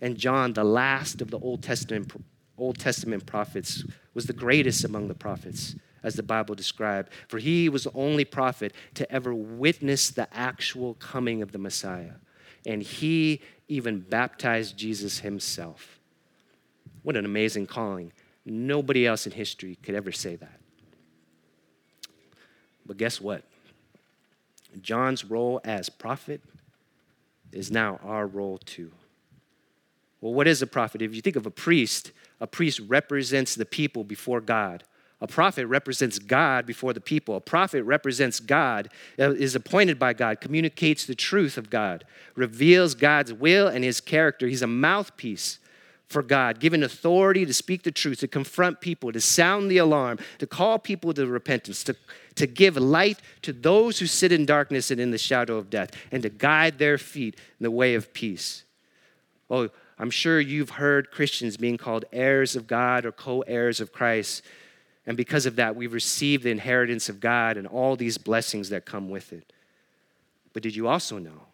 And 0.00 0.16
John, 0.16 0.54
the 0.54 0.64
last 0.64 1.20
of 1.20 1.30
the 1.30 1.38
Old 1.38 1.62
Testament 1.62 2.12
Old 2.58 2.78
Testament 2.78 3.24
prophets, 3.24 3.84
was 4.12 4.26
the 4.26 4.34
greatest 4.34 4.84
among 4.84 5.08
the 5.08 5.14
prophets, 5.14 5.76
as 6.02 6.14
the 6.14 6.22
Bible 6.22 6.54
described, 6.54 7.10
for 7.26 7.38
he 7.38 7.70
was 7.70 7.84
the 7.84 7.92
only 7.94 8.24
prophet 8.24 8.74
to 8.94 9.10
ever 9.10 9.34
witness 9.34 10.10
the 10.10 10.28
actual 10.36 10.92
coming 10.94 11.40
of 11.40 11.52
the 11.52 11.58
Messiah. 11.58 12.12
And 12.66 12.82
he 12.82 13.40
even 13.68 14.00
baptized 14.00 14.76
Jesus 14.76 15.20
himself. 15.20 16.00
What 17.02 17.16
an 17.16 17.24
amazing 17.24 17.66
calling. 17.66 18.12
Nobody 18.44 19.06
else 19.06 19.26
in 19.26 19.32
history 19.32 19.78
could 19.82 19.94
ever 19.94 20.12
say 20.12 20.36
that. 20.36 20.60
But 22.84 22.98
guess 22.98 23.20
what? 23.22 23.44
John's 24.80 25.24
role 25.24 25.60
as 25.64 25.88
prophet 25.88 26.40
is 27.52 27.70
now 27.70 27.98
our 28.04 28.26
role 28.26 28.58
too. 28.58 28.92
Well, 30.20 30.34
what 30.34 30.46
is 30.46 30.62
a 30.62 30.66
prophet? 30.66 31.02
If 31.02 31.14
you 31.14 31.22
think 31.22 31.36
of 31.36 31.46
a 31.46 31.50
priest, 31.50 32.12
a 32.40 32.46
priest 32.46 32.80
represents 32.86 33.54
the 33.54 33.64
people 33.64 34.04
before 34.04 34.40
God. 34.40 34.84
A 35.22 35.26
prophet 35.26 35.66
represents 35.66 36.18
God 36.18 36.64
before 36.64 36.92
the 36.92 37.00
people. 37.00 37.36
A 37.36 37.40
prophet 37.40 37.82
represents 37.84 38.40
God, 38.40 38.88
uh, 39.18 39.32
is 39.32 39.54
appointed 39.54 39.98
by 39.98 40.14
God, 40.14 40.40
communicates 40.40 41.04
the 41.04 41.14
truth 41.14 41.58
of 41.58 41.68
God, 41.68 42.04
reveals 42.34 42.94
God's 42.94 43.32
will 43.32 43.68
and 43.68 43.84
his 43.84 44.00
character. 44.00 44.46
He's 44.46 44.62
a 44.62 44.66
mouthpiece 44.66 45.58
for 46.10 46.24
God, 46.24 46.58
given 46.58 46.82
authority 46.82 47.46
to 47.46 47.54
speak 47.54 47.84
the 47.84 47.92
truth, 47.92 48.18
to 48.18 48.28
confront 48.28 48.80
people, 48.80 49.12
to 49.12 49.20
sound 49.20 49.70
the 49.70 49.78
alarm, 49.78 50.18
to 50.38 50.46
call 50.46 50.78
people 50.80 51.14
to 51.14 51.24
repentance, 51.24 51.84
to, 51.84 51.94
to 52.34 52.48
give 52.48 52.76
light 52.76 53.20
to 53.42 53.52
those 53.52 54.00
who 54.00 54.06
sit 54.06 54.32
in 54.32 54.44
darkness 54.44 54.90
and 54.90 55.00
in 55.00 55.12
the 55.12 55.18
shadow 55.18 55.56
of 55.56 55.70
death, 55.70 55.92
and 56.10 56.24
to 56.24 56.28
guide 56.28 56.78
their 56.78 56.98
feet 56.98 57.36
in 57.36 57.62
the 57.62 57.70
way 57.70 57.94
of 57.94 58.12
peace. 58.12 58.64
Oh, 59.48 59.68
I'm 59.98 60.10
sure 60.10 60.40
you've 60.40 60.70
heard 60.70 61.12
Christians 61.12 61.56
being 61.56 61.76
called 61.76 62.04
heirs 62.12 62.56
of 62.56 62.66
God 62.66 63.04
or 63.04 63.12
co 63.12 63.42
heirs 63.42 63.80
of 63.80 63.92
Christ. 63.92 64.42
And 65.06 65.16
because 65.16 65.46
of 65.46 65.56
that, 65.56 65.76
we've 65.76 65.92
received 65.92 66.42
the 66.42 66.50
inheritance 66.50 67.08
of 67.08 67.20
God 67.20 67.56
and 67.56 67.68
all 67.68 67.94
these 67.94 68.18
blessings 68.18 68.70
that 68.70 68.84
come 68.84 69.10
with 69.10 69.32
it. 69.32 69.52
But 70.52 70.64
did 70.64 70.74
you 70.74 70.88
also 70.88 71.18
know 71.18 71.46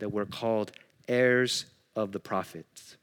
that 0.00 0.10
we're 0.10 0.26
called 0.26 0.72
heirs 1.08 1.64
of 1.96 2.12
the 2.12 2.20
prophets? 2.20 2.96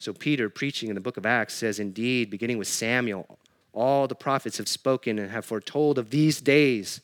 So, 0.00 0.14
Peter, 0.14 0.48
preaching 0.48 0.88
in 0.88 0.94
the 0.94 1.00
book 1.00 1.18
of 1.18 1.26
Acts, 1.26 1.52
says, 1.52 1.78
Indeed, 1.78 2.30
beginning 2.30 2.56
with 2.56 2.68
Samuel, 2.68 3.38
all 3.74 4.08
the 4.08 4.14
prophets 4.14 4.56
have 4.56 4.66
spoken 4.66 5.18
and 5.18 5.30
have 5.30 5.44
foretold 5.44 5.98
of 5.98 6.08
these 6.08 6.40
days, 6.40 7.02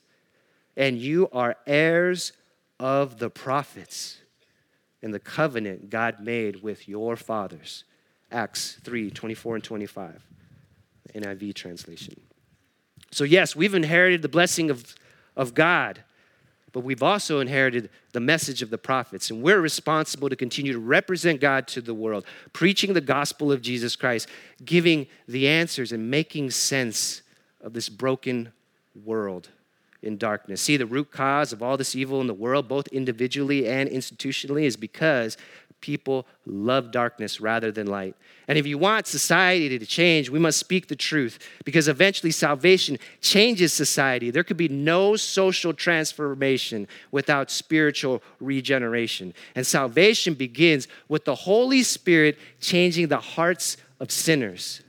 and 0.78 0.96
you 0.96 1.28
are 1.30 1.56
heirs 1.66 2.32
of 2.80 3.18
the 3.18 3.28
prophets 3.28 4.16
in 5.02 5.10
the 5.10 5.20
covenant 5.20 5.90
God 5.90 6.20
made 6.20 6.62
with 6.62 6.88
your 6.88 7.16
fathers. 7.16 7.84
Acts 8.32 8.78
3 8.82 9.10
24 9.10 9.56
and 9.56 9.64
25, 9.64 10.26
NIV 11.14 11.52
translation. 11.52 12.18
So, 13.10 13.24
yes, 13.24 13.54
we've 13.54 13.74
inherited 13.74 14.22
the 14.22 14.28
blessing 14.30 14.70
of, 14.70 14.94
of 15.36 15.52
God 15.52 16.02
but 16.76 16.84
we've 16.84 17.02
also 17.02 17.40
inherited 17.40 17.88
the 18.12 18.20
message 18.20 18.60
of 18.60 18.68
the 18.68 18.76
prophets, 18.76 19.30
and 19.30 19.42
we're 19.42 19.62
responsible 19.62 20.28
to 20.28 20.36
continue 20.36 20.74
to 20.74 20.78
represent 20.78 21.40
God 21.40 21.66
to 21.68 21.80
the 21.80 21.94
world, 21.94 22.26
preaching 22.52 22.92
the 22.92 23.00
gospel 23.00 23.50
of 23.50 23.62
Jesus 23.62 23.96
Christ, 23.96 24.28
giving 24.62 25.06
the 25.26 25.48
answers 25.48 25.90
and 25.90 26.10
making 26.10 26.50
sense 26.50 27.22
of 27.62 27.72
this 27.72 27.88
broken 27.88 28.52
world 29.06 29.48
in 30.06 30.16
darkness. 30.16 30.62
See, 30.62 30.76
the 30.76 30.86
root 30.86 31.10
cause 31.10 31.52
of 31.52 31.62
all 31.62 31.76
this 31.76 31.94
evil 31.94 32.20
in 32.20 32.26
the 32.26 32.34
world, 32.34 32.68
both 32.68 32.86
individually 32.88 33.68
and 33.68 33.90
institutionally, 33.90 34.62
is 34.64 34.76
because 34.76 35.36
people 35.80 36.26
love 36.46 36.90
darkness 36.90 37.40
rather 37.40 37.70
than 37.70 37.86
light. 37.86 38.14
And 38.48 38.56
if 38.56 38.66
you 38.66 38.78
want 38.78 39.06
society 39.06 39.78
to 39.78 39.86
change, 39.86 40.30
we 40.30 40.38
must 40.38 40.58
speak 40.58 40.88
the 40.88 40.96
truth 40.96 41.38
because 41.64 41.88
eventually 41.88 42.30
salvation 42.30 42.98
changes 43.20 43.72
society. 43.72 44.30
There 44.30 44.44
could 44.44 44.56
be 44.56 44.68
no 44.68 45.16
social 45.16 45.74
transformation 45.74 46.88
without 47.10 47.50
spiritual 47.50 48.22
regeneration. 48.40 49.34
And 49.54 49.66
salvation 49.66 50.34
begins 50.34 50.88
with 51.08 51.24
the 51.24 51.34
Holy 51.34 51.82
Spirit 51.82 52.38
changing 52.60 53.08
the 53.08 53.20
hearts 53.20 53.76
of 54.00 54.10
sinners. 54.10 54.82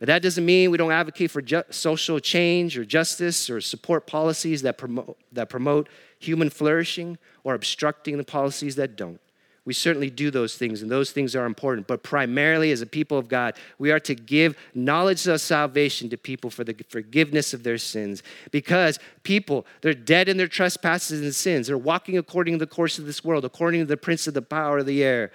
But 0.00 0.06
that 0.06 0.22
doesn't 0.22 0.44
mean 0.44 0.70
we 0.70 0.78
don't 0.78 0.90
advocate 0.90 1.30
for 1.30 1.42
ju- 1.42 1.62
social 1.68 2.18
change 2.18 2.76
or 2.76 2.86
justice 2.86 3.50
or 3.50 3.60
support 3.60 4.06
policies 4.06 4.62
that 4.62 4.78
promote, 4.78 5.16
that 5.30 5.50
promote 5.50 5.88
human 6.18 6.48
flourishing 6.48 7.18
or 7.44 7.54
obstructing 7.54 8.16
the 8.16 8.24
policies 8.24 8.76
that 8.76 8.96
don't. 8.96 9.20
We 9.66 9.74
certainly 9.74 10.08
do 10.08 10.30
those 10.30 10.56
things, 10.56 10.80
and 10.80 10.90
those 10.90 11.10
things 11.10 11.36
are 11.36 11.44
important. 11.44 11.86
But 11.86 12.02
primarily, 12.02 12.72
as 12.72 12.80
a 12.80 12.86
people 12.86 13.18
of 13.18 13.28
God, 13.28 13.54
we 13.78 13.92
are 13.92 14.00
to 14.00 14.14
give 14.14 14.56
knowledge 14.74 15.26
of 15.28 15.38
salvation 15.40 16.08
to 16.08 16.16
people 16.16 16.48
for 16.48 16.64
the 16.64 16.74
forgiveness 16.88 17.52
of 17.52 17.62
their 17.62 17.76
sins. 17.76 18.22
Because 18.52 18.98
people, 19.22 19.66
they're 19.82 19.92
dead 19.92 20.30
in 20.30 20.38
their 20.38 20.48
trespasses 20.48 21.20
and 21.20 21.34
sins. 21.34 21.66
They're 21.66 21.76
walking 21.76 22.16
according 22.16 22.54
to 22.54 22.58
the 22.58 22.66
course 22.66 22.98
of 22.98 23.04
this 23.04 23.22
world, 23.22 23.44
according 23.44 23.80
to 23.80 23.86
the 23.86 23.98
prince 23.98 24.26
of 24.26 24.32
the 24.32 24.40
power 24.40 24.78
of 24.78 24.86
the 24.86 25.04
air, 25.04 25.30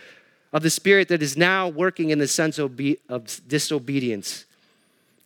of 0.52 0.64
the 0.64 0.72
spirit 0.72 1.08
that 1.10 1.22
is 1.22 1.38
now 1.38 1.70
working 1.70 2.10
in 2.10 2.18
the 2.18 2.28
sons 2.28 2.58
of 2.58 2.76
disobedience. 3.48 4.46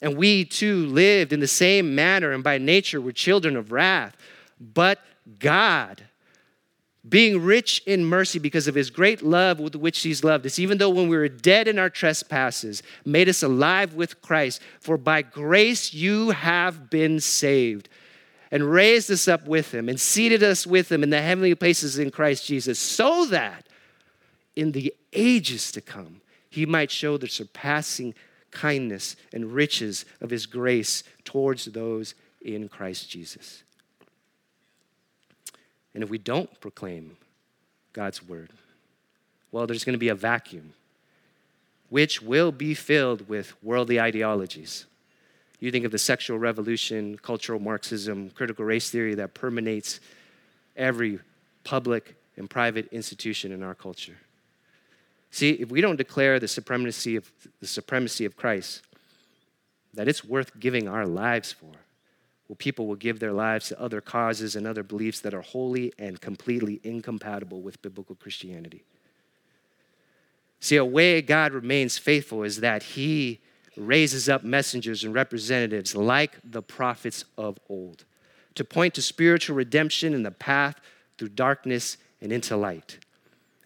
And 0.02 0.16
we 0.16 0.46
too 0.46 0.86
lived 0.86 1.34
in 1.34 1.40
the 1.40 1.48
same 1.48 1.94
manner, 1.94 2.32
and 2.32 2.44
by 2.44 2.58
nature 2.58 3.02
were 3.02 3.12
children 3.12 3.56
of 3.58 3.72
wrath. 3.72 4.16
But 4.60 5.00
God, 5.40 6.04
being 7.08 7.44
rich 7.44 7.82
in 7.86 8.06
mercy 8.06 8.40
because 8.40 8.68
of 8.68 8.76
his 8.76 8.90
great 8.90 9.22
love 9.22 9.60
with 9.60 9.76
which 9.76 10.02
he's 10.02 10.24
loved 10.24 10.46
us, 10.46 10.60
even 10.60 10.78
though 10.78 10.90
when 10.90 11.10
we 11.10 11.18
were 11.18 11.28
dead 11.28 11.68
in 11.68 11.80
our 11.80 11.90
trespasses, 11.90 12.82
made 13.04 13.28
us 13.28 13.44
alive 13.44 13.94
with 13.94 14.22
Christ. 14.22 14.62
For 14.80 14.98
by 14.98 15.22
grace 15.22 15.94
you 15.94 16.30
have 16.30 16.90
been 16.90 17.20
saved, 17.20 17.90
and 18.52 18.72
raised 18.72 19.12
us 19.12 19.28
up 19.28 19.48
with 19.48 19.74
him, 19.74 19.90
and 19.90 20.00
seated 20.00 20.44
us 20.44 20.66
with 20.66 20.92
him 20.92 21.04
in 21.04 21.10
the 21.10 21.22
heavenly 21.22 21.56
places 21.56 22.00
in 22.00 22.10
Christ 22.10 22.46
Jesus, 22.46 22.80
so 22.80 23.26
that 23.26 23.68
in 24.56 24.72
the 24.72 24.94
ages 25.14 25.72
to 25.74 25.82
come 25.82 26.22
he 26.50 26.66
might 26.66 26.90
show 26.90 27.18
the 27.18 27.28
surpassing 27.28 28.16
kindness 28.52 29.16
and 29.34 29.52
riches 29.54 30.06
of 30.22 30.30
his 30.30 30.46
grace 30.46 31.04
towards 31.24 31.66
those 31.66 32.16
in 32.42 32.68
Christ 32.70 33.10
Jesus. 33.10 33.64
And 35.94 36.04
if 36.04 36.10
we 36.10 36.18
don't 36.18 36.60
proclaim 36.60 37.18
God's 37.94 38.28
word, 38.28 38.52
well, 39.52 39.68
there's 39.68 39.84
going 39.84 39.94
to 39.94 40.00
be 40.00 40.10
a 40.10 40.16
vacuum, 40.16 40.74
which 41.90 42.22
will 42.22 42.52
be 42.52 42.74
filled 42.74 43.28
with 43.28 43.54
worldly 43.64 44.00
ideologies. 44.00 44.86
You 45.60 45.72
think 45.72 45.86
of 45.86 45.92
the 45.92 45.98
sexual 45.98 46.38
revolution, 46.38 47.18
cultural 47.18 47.60
Marxism, 47.60 48.30
critical 48.30 48.64
race 48.64 48.90
theory 48.90 49.16
that 49.16 49.34
permeates 49.34 50.00
every 50.78 51.20
public 51.64 52.16
and 52.38 52.50
private 52.50 52.88
institution 52.94 53.52
in 53.52 53.64
our 53.64 53.76
culture. 53.76 54.18
See, 55.32 55.52
if 55.52 55.70
we 55.70 55.82
don't 55.82 55.96
declare 55.96 56.40
the 56.40 56.48
supremacy 56.48 57.16
of 57.16 57.32
the 57.60 57.68
supremacy 57.68 58.26
of 58.26 58.36
Christ, 58.36 58.82
that 59.94 60.08
it's 60.08 60.24
worth 60.24 60.60
giving 60.60 60.88
our 60.88 61.06
lives 61.06 61.52
for, 61.52 61.72
well, 62.48 62.56
people 62.58 62.88
will 62.88 62.96
give 62.96 63.20
their 63.20 63.32
lives 63.32 63.68
to 63.70 63.80
other 63.80 64.02
causes 64.02 64.56
and 64.56 64.66
other 64.66 64.82
beliefs 64.82 65.20
that 65.22 65.34
are 65.34 65.42
wholly 65.42 65.94
and 66.00 66.20
completely 66.20 66.80
incompatible 66.84 67.62
with 67.62 67.82
biblical 67.82 68.16
Christianity. 68.16 68.84
See, 70.60 70.76
a 70.76 70.86
way 70.86 71.22
God 71.22 71.54
remains 71.54 71.98
faithful 71.98 72.44
is 72.44 72.60
that 72.62 72.84
He 72.84 73.40
raises 73.78 74.28
up 74.28 74.44
messengers 74.44 75.04
and 75.04 75.14
representatives 75.14 75.96
like 75.96 76.38
the 76.44 76.62
prophets 76.62 77.24
of 77.38 77.58
old 77.70 78.04
to 78.56 78.66
point 78.66 78.94
to 78.96 79.02
spiritual 79.02 79.56
redemption 79.56 80.14
and 80.14 80.26
the 80.26 80.32
path 80.32 80.82
through 81.18 81.30
darkness 81.30 81.98
and 82.20 82.32
into 82.32 82.58
light. 82.58 82.98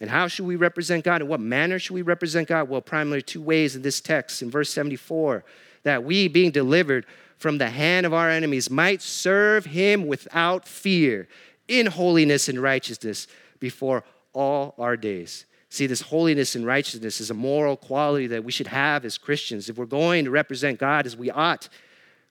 And 0.01 0.09
how 0.09 0.27
should 0.27 0.45
we 0.45 0.55
represent 0.55 1.03
God? 1.03 1.21
In 1.21 1.27
what 1.27 1.39
manner 1.39 1.79
should 1.79 1.93
we 1.93 2.01
represent 2.01 2.47
God? 2.47 2.67
Well, 2.67 2.81
primarily 2.81 3.21
two 3.21 3.41
ways 3.41 3.75
in 3.75 3.81
this 3.81 4.01
text. 4.01 4.41
In 4.41 4.49
verse 4.49 4.69
74, 4.71 5.45
that 5.83 6.03
we, 6.03 6.27
being 6.27 6.51
delivered 6.51 7.05
from 7.37 7.57
the 7.57 7.69
hand 7.69 8.05
of 8.05 8.13
our 8.13 8.29
enemies, 8.29 8.69
might 8.69 9.01
serve 9.01 9.65
him 9.65 10.07
without 10.07 10.67
fear 10.67 11.27
in 11.67 11.85
holiness 11.85 12.49
and 12.49 12.61
righteousness 12.61 13.27
before 13.59 14.03
all 14.33 14.75
our 14.77 14.97
days. 14.97 15.45
See, 15.69 15.87
this 15.87 16.01
holiness 16.01 16.55
and 16.55 16.65
righteousness 16.65 17.19
is 17.19 17.31
a 17.31 17.33
moral 17.33 17.75
quality 17.75 18.27
that 18.27 18.43
we 18.43 18.51
should 18.51 18.67
have 18.67 19.05
as 19.05 19.17
Christians. 19.17 19.69
If 19.69 19.77
we're 19.77 19.85
going 19.85 20.25
to 20.25 20.31
represent 20.31 20.79
God 20.79 21.07
as 21.07 21.17
we 21.17 21.31
ought, 21.31 21.67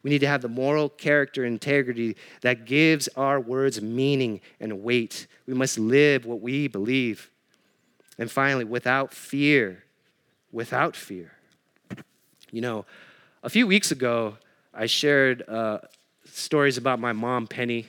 we 0.05 0.11
need 0.11 0.21
to 0.21 0.29
have 0.29 0.43
the 0.43 0.49
moral 0.49 0.89
character 0.89 1.45
and 1.45 1.55
integrity 1.55 2.17
that 2.43 2.67
gives 2.67 3.09
our 3.17 3.41
words 3.41 3.83
meaning 3.83 4.41
and 4.61 4.85
weight. 4.85 5.27
We 5.47 5.55
must 5.55 5.77
live 5.77 6.25
what 6.25 6.41
we 6.41 6.69
believe. 6.69 7.32
And 8.19 8.31
finally, 8.31 8.65
without 8.65 9.15
fear, 9.15 9.85
without 10.51 10.97
fear. 10.97 11.33
You 12.51 12.61
know, 12.61 12.85
a 13.43 13.49
few 13.49 13.67
weeks 13.67 13.91
ago, 13.91 14.37
I 14.75 14.87
shared 14.87 15.49
uh, 15.49 15.79
stories 16.27 16.77
about 16.77 16.99
my 16.99 17.13
mom, 17.13 17.47
Penny, 17.47 17.87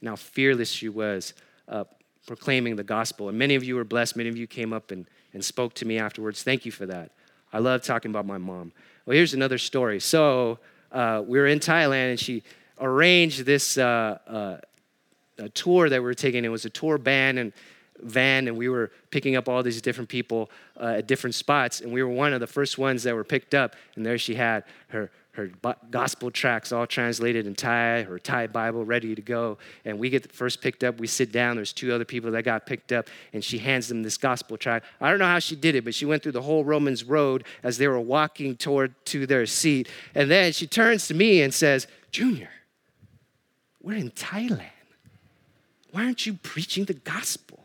and 0.00 0.08
how 0.08 0.16
fearless 0.16 0.70
she 0.70 0.88
was 0.88 1.34
uh, 1.68 1.84
proclaiming 2.26 2.76
the 2.76 2.84
gospel. 2.84 3.28
And 3.28 3.38
many 3.38 3.54
of 3.54 3.64
you 3.64 3.76
were 3.76 3.84
blessed. 3.84 4.16
Many 4.16 4.28
of 4.28 4.36
you 4.36 4.46
came 4.46 4.72
up 4.72 4.90
and, 4.90 5.06
and 5.32 5.44
spoke 5.44 5.74
to 5.74 5.84
me 5.84 5.98
afterwards. 5.98 6.42
Thank 6.42 6.64
you 6.64 6.72
for 6.72 6.86
that. 6.86 7.12
I 7.52 7.58
love 7.58 7.82
talking 7.82 8.10
about 8.10 8.26
my 8.26 8.38
mom. 8.38 8.72
Well, 9.04 9.14
here's 9.14 9.34
another 9.34 9.58
story. 9.58 10.00
So, 10.00 10.58
uh, 10.92 11.22
we 11.26 11.38
were 11.38 11.46
in 11.46 11.58
Thailand, 11.58 12.10
and 12.10 12.20
she 12.20 12.42
arranged 12.80 13.44
this 13.44 13.78
uh, 13.78 14.18
uh, 14.26 15.48
tour 15.54 15.88
that 15.88 16.00
we 16.00 16.04
were 16.04 16.14
taking. 16.14 16.44
It 16.44 16.48
was 16.48 16.64
a 16.64 16.70
tour 16.70 16.98
band, 16.98 17.38
and 17.38 17.52
van 18.02 18.48
and 18.48 18.56
we 18.56 18.68
were 18.68 18.90
picking 19.10 19.36
up 19.36 19.48
all 19.48 19.62
these 19.62 19.80
different 19.80 20.08
people 20.08 20.50
uh, 20.80 20.96
at 20.98 21.06
different 21.06 21.34
spots 21.34 21.80
and 21.80 21.92
we 21.92 22.02
were 22.02 22.08
one 22.08 22.32
of 22.32 22.40
the 22.40 22.46
first 22.46 22.78
ones 22.78 23.02
that 23.02 23.14
were 23.14 23.24
picked 23.24 23.54
up 23.54 23.74
and 23.94 24.04
there 24.04 24.18
she 24.18 24.34
had 24.34 24.64
her 24.88 25.10
her 25.36 25.50
gospel 25.90 26.30
tracks 26.30 26.72
all 26.72 26.86
translated 26.86 27.46
in 27.46 27.54
Thai, 27.54 28.02
her 28.02 28.18
Thai 28.18 28.46
Bible 28.48 28.84
ready 28.84 29.14
to 29.14 29.22
go. 29.22 29.58
And 29.84 29.98
we 29.98 30.10
get 30.10 30.32
first 30.32 30.60
picked 30.60 30.82
up, 30.82 30.98
we 30.98 31.06
sit 31.06 31.30
down, 31.30 31.56
there's 31.56 31.72
two 31.72 31.92
other 31.92 32.04
people 32.04 32.30
that 32.32 32.42
got 32.42 32.66
picked 32.66 32.90
up, 32.90 33.08
and 33.32 33.44
she 33.44 33.58
hands 33.58 33.88
them 33.88 34.02
this 34.02 34.16
gospel 34.16 34.56
track. 34.56 34.82
I 35.00 35.10
don't 35.10 35.18
know 35.18 35.26
how 35.26 35.38
she 35.38 35.54
did 35.54 35.74
it, 35.74 35.84
but 35.84 35.94
she 35.94 36.06
went 36.06 36.22
through 36.22 36.32
the 36.32 36.42
whole 36.42 36.64
Romans 36.64 37.04
road 37.04 37.44
as 37.62 37.78
they 37.78 37.86
were 37.86 38.00
walking 38.00 38.56
toward 38.56 38.94
to 39.06 39.26
their 39.26 39.46
seat. 39.46 39.88
And 40.14 40.30
then 40.30 40.52
she 40.52 40.66
turns 40.66 41.06
to 41.08 41.14
me 41.14 41.42
and 41.42 41.52
says, 41.52 41.86
Junior, 42.10 42.50
we're 43.82 43.96
in 43.96 44.10
Thailand. 44.10 44.62
Why 45.92 46.04
aren't 46.04 46.26
you 46.26 46.34
preaching 46.34 46.86
the 46.86 46.94
gospel? 46.94 47.60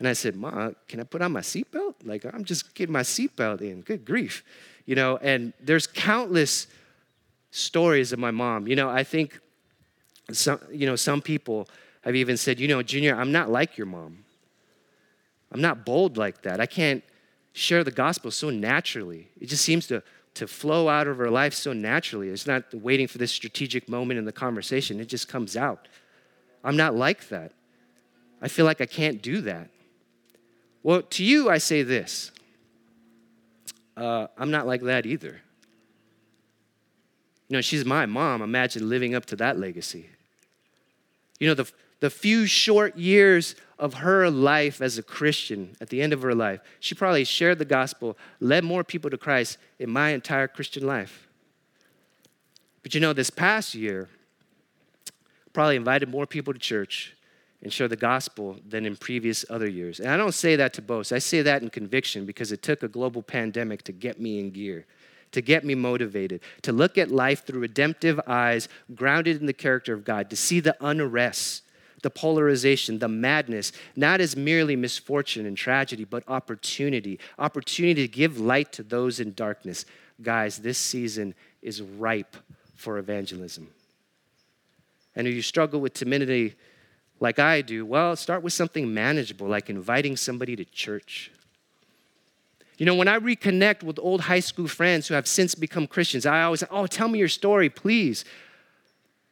And 0.00 0.08
I 0.08 0.14
said, 0.14 0.34
Ma, 0.34 0.70
can 0.88 0.98
I 0.98 1.04
put 1.04 1.20
on 1.20 1.30
my 1.30 1.40
seatbelt? 1.40 1.94
Like, 2.04 2.24
I'm 2.24 2.44
just 2.44 2.74
getting 2.74 2.92
my 2.92 3.02
seatbelt 3.02 3.60
in. 3.60 3.82
Good 3.82 4.04
grief. 4.06 4.42
You 4.86 4.94
know, 4.94 5.18
and 5.18 5.52
there's 5.60 5.86
countless 5.86 6.66
stories 7.50 8.10
of 8.12 8.18
my 8.18 8.30
mom. 8.30 8.66
You 8.66 8.76
know, 8.76 8.88
I 8.88 9.04
think 9.04 9.38
some, 10.32 10.58
you 10.72 10.86
know, 10.86 10.96
some 10.96 11.20
people 11.20 11.68
have 12.00 12.16
even 12.16 12.38
said, 12.38 12.58
you 12.58 12.66
know, 12.66 12.82
Junior, 12.82 13.14
I'm 13.14 13.30
not 13.30 13.50
like 13.50 13.76
your 13.76 13.86
mom. 13.86 14.24
I'm 15.52 15.60
not 15.60 15.84
bold 15.84 16.16
like 16.16 16.42
that. 16.42 16.60
I 16.60 16.66
can't 16.66 17.04
share 17.52 17.84
the 17.84 17.90
gospel 17.90 18.30
so 18.30 18.48
naturally. 18.48 19.28
It 19.38 19.46
just 19.46 19.64
seems 19.64 19.86
to, 19.88 20.02
to 20.34 20.46
flow 20.46 20.88
out 20.88 21.08
of 21.08 21.18
her 21.18 21.28
life 21.28 21.52
so 21.52 21.74
naturally. 21.74 22.30
It's 22.30 22.46
not 22.46 22.72
waiting 22.72 23.06
for 23.06 23.18
this 23.18 23.32
strategic 23.32 23.86
moment 23.86 24.18
in 24.18 24.24
the 24.24 24.32
conversation, 24.32 24.98
it 24.98 25.08
just 25.08 25.28
comes 25.28 25.58
out. 25.58 25.88
I'm 26.64 26.76
not 26.76 26.94
like 26.94 27.28
that. 27.28 27.52
I 28.40 28.48
feel 28.48 28.64
like 28.64 28.80
I 28.80 28.86
can't 28.86 29.20
do 29.20 29.42
that. 29.42 29.68
Well, 30.82 31.02
to 31.02 31.24
you, 31.24 31.50
I 31.50 31.58
say 31.58 31.82
this 31.82 32.32
uh, 33.96 34.28
I'm 34.38 34.50
not 34.50 34.66
like 34.66 34.82
that 34.82 35.06
either. 35.06 35.40
You 37.48 37.56
know, 37.56 37.60
she's 37.60 37.84
my 37.84 38.06
mom. 38.06 38.42
Imagine 38.42 38.88
living 38.88 39.14
up 39.14 39.26
to 39.26 39.36
that 39.36 39.58
legacy. 39.58 40.08
You 41.40 41.48
know, 41.48 41.54
the, 41.54 41.70
the 41.98 42.08
few 42.08 42.46
short 42.46 42.96
years 42.96 43.56
of 43.78 43.94
her 43.94 44.30
life 44.30 44.80
as 44.80 44.98
a 44.98 45.02
Christian, 45.02 45.76
at 45.80 45.88
the 45.88 46.00
end 46.00 46.12
of 46.12 46.22
her 46.22 46.34
life, 46.34 46.60
she 46.78 46.94
probably 46.94 47.24
shared 47.24 47.58
the 47.58 47.64
gospel, 47.64 48.16
led 48.38 48.62
more 48.62 48.84
people 48.84 49.10
to 49.10 49.18
Christ 49.18 49.58
in 49.78 49.90
my 49.90 50.10
entire 50.10 50.46
Christian 50.46 50.86
life. 50.86 51.26
But 52.82 52.94
you 52.94 53.00
know, 53.00 53.12
this 53.12 53.30
past 53.30 53.74
year, 53.74 54.08
probably 55.52 55.76
invited 55.76 56.08
more 56.08 56.26
people 56.26 56.52
to 56.52 56.58
church, 56.58 57.16
and 57.62 57.72
share 57.72 57.88
the 57.88 57.96
gospel 57.96 58.56
than 58.66 58.86
in 58.86 58.96
previous 58.96 59.44
other 59.50 59.68
years. 59.68 60.00
And 60.00 60.08
I 60.08 60.16
don't 60.16 60.32
say 60.32 60.56
that 60.56 60.72
to 60.74 60.82
boast. 60.82 61.12
I 61.12 61.18
say 61.18 61.42
that 61.42 61.62
in 61.62 61.70
conviction 61.70 62.24
because 62.24 62.52
it 62.52 62.62
took 62.62 62.82
a 62.82 62.88
global 62.88 63.22
pandemic 63.22 63.82
to 63.84 63.92
get 63.92 64.20
me 64.20 64.40
in 64.40 64.50
gear, 64.50 64.86
to 65.32 65.42
get 65.42 65.64
me 65.64 65.74
motivated, 65.74 66.40
to 66.62 66.72
look 66.72 66.96
at 66.96 67.10
life 67.10 67.44
through 67.44 67.60
redemptive 67.60 68.18
eyes, 68.26 68.68
grounded 68.94 69.40
in 69.40 69.46
the 69.46 69.52
character 69.52 69.92
of 69.92 70.04
God, 70.04 70.30
to 70.30 70.36
see 70.36 70.60
the 70.60 70.76
unrest, 70.80 71.62
the 72.02 72.10
polarization, 72.10 72.98
the 72.98 73.08
madness, 73.08 73.72
not 73.94 74.22
as 74.22 74.34
merely 74.34 74.74
misfortune 74.74 75.44
and 75.44 75.56
tragedy, 75.56 76.04
but 76.04 76.24
opportunity, 76.28 77.20
opportunity 77.38 78.06
to 78.06 78.08
give 78.08 78.40
light 78.40 78.72
to 78.72 78.82
those 78.82 79.20
in 79.20 79.34
darkness. 79.34 79.84
Guys, 80.22 80.58
this 80.58 80.78
season 80.78 81.34
is 81.60 81.82
ripe 81.82 82.36
for 82.74 82.96
evangelism. 82.96 83.68
And 85.14 85.26
if 85.26 85.34
you 85.34 85.42
struggle 85.42 85.80
with 85.80 85.92
timidity, 85.92 86.54
like 87.20 87.38
I 87.38 87.60
do, 87.60 87.84
well, 87.84 88.16
start 88.16 88.42
with 88.42 88.54
something 88.54 88.92
manageable, 88.92 89.46
like 89.46 89.68
inviting 89.68 90.16
somebody 90.16 90.56
to 90.56 90.64
church. 90.64 91.30
You 92.78 92.86
know, 92.86 92.94
when 92.94 93.08
I 93.08 93.18
reconnect 93.18 93.82
with 93.82 93.98
old 93.98 94.22
high 94.22 94.40
school 94.40 94.66
friends 94.66 95.06
who 95.06 95.12
have 95.12 95.26
since 95.26 95.54
become 95.54 95.86
Christians, 95.86 96.24
I 96.24 96.42
always 96.42 96.60
say, 96.60 96.66
Oh, 96.70 96.86
tell 96.86 97.08
me 97.08 97.18
your 97.18 97.28
story, 97.28 97.68
please. 97.68 98.24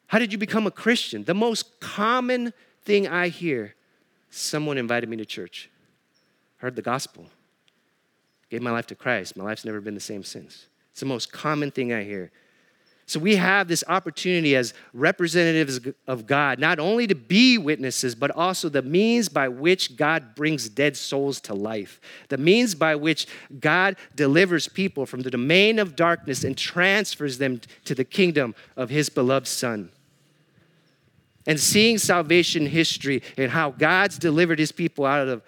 How 0.08 0.18
did 0.18 0.32
you 0.32 0.38
become 0.38 0.66
a 0.66 0.70
Christian? 0.70 1.24
The 1.24 1.34
most 1.34 1.80
common 1.80 2.52
thing 2.82 3.08
I 3.08 3.28
hear 3.28 3.74
someone 4.30 4.76
invited 4.76 5.08
me 5.08 5.16
to 5.16 5.24
church, 5.24 5.70
heard 6.58 6.76
the 6.76 6.82
gospel, 6.82 7.26
gave 8.50 8.60
my 8.60 8.70
life 8.70 8.86
to 8.88 8.94
Christ. 8.94 9.34
My 9.34 9.44
life's 9.44 9.64
never 9.64 9.80
been 9.80 9.94
the 9.94 10.00
same 10.00 10.22
since. 10.22 10.66
It's 10.90 11.00
the 11.00 11.06
most 11.06 11.32
common 11.32 11.70
thing 11.70 11.92
I 11.92 12.04
hear. 12.04 12.30
So 13.08 13.18
we 13.18 13.36
have 13.36 13.68
this 13.68 13.82
opportunity 13.88 14.54
as 14.54 14.74
representatives 14.92 15.80
of 16.06 16.26
God, 16.26 16.58
not 16.58 16.78
only 16.78 17.06
to 17.06 17.14
be 17.14 17.56
witnesses, 17.56 18.14
but 18.14 18.30
also 18.32 18.68
the 18.68 18.82
means 18.82 19.30
by 19.30 19.48
which 19.48 19.96
God 19.96 20.34
brings 20.34 20.68
dead 20.68 20.94
souls 20.94 21.40
to 21.40 21.54
life, 21.54 22.02
the 22.28 22.36
means 22.36 22.74
by 22.74 22.94
which 22.96 23.26
God 23.60 23.96
delivers 24.14 24.68
people 24.68 25.06
from 25.06 25.22
the 25.22 25.30
domain 25.30 25.78
of 25.78 25.96
darkness 25.96 26.44
and 26.44 26.54
transfers 26.54 27.38
them 27.38 27.62
to 27.86 27.94
the 27.94 28.04
kingdom 28.04 28.54
of 28.76 28.90
his 28.90 29.08
beloved 29.08 29.48
Son. 29.48 29.90
and 31.46 31.58
seeing 31.58 31.96
salvation 31.96 32.66
history 32.66 33.22
and 33.38 33.50
how 33.50 33.70
God's 33.70 34.18
delivered 34.18 34.58
his 34.58 34.70
people 34.70 35.06
out 35.06 35.26
of 35.26 35.42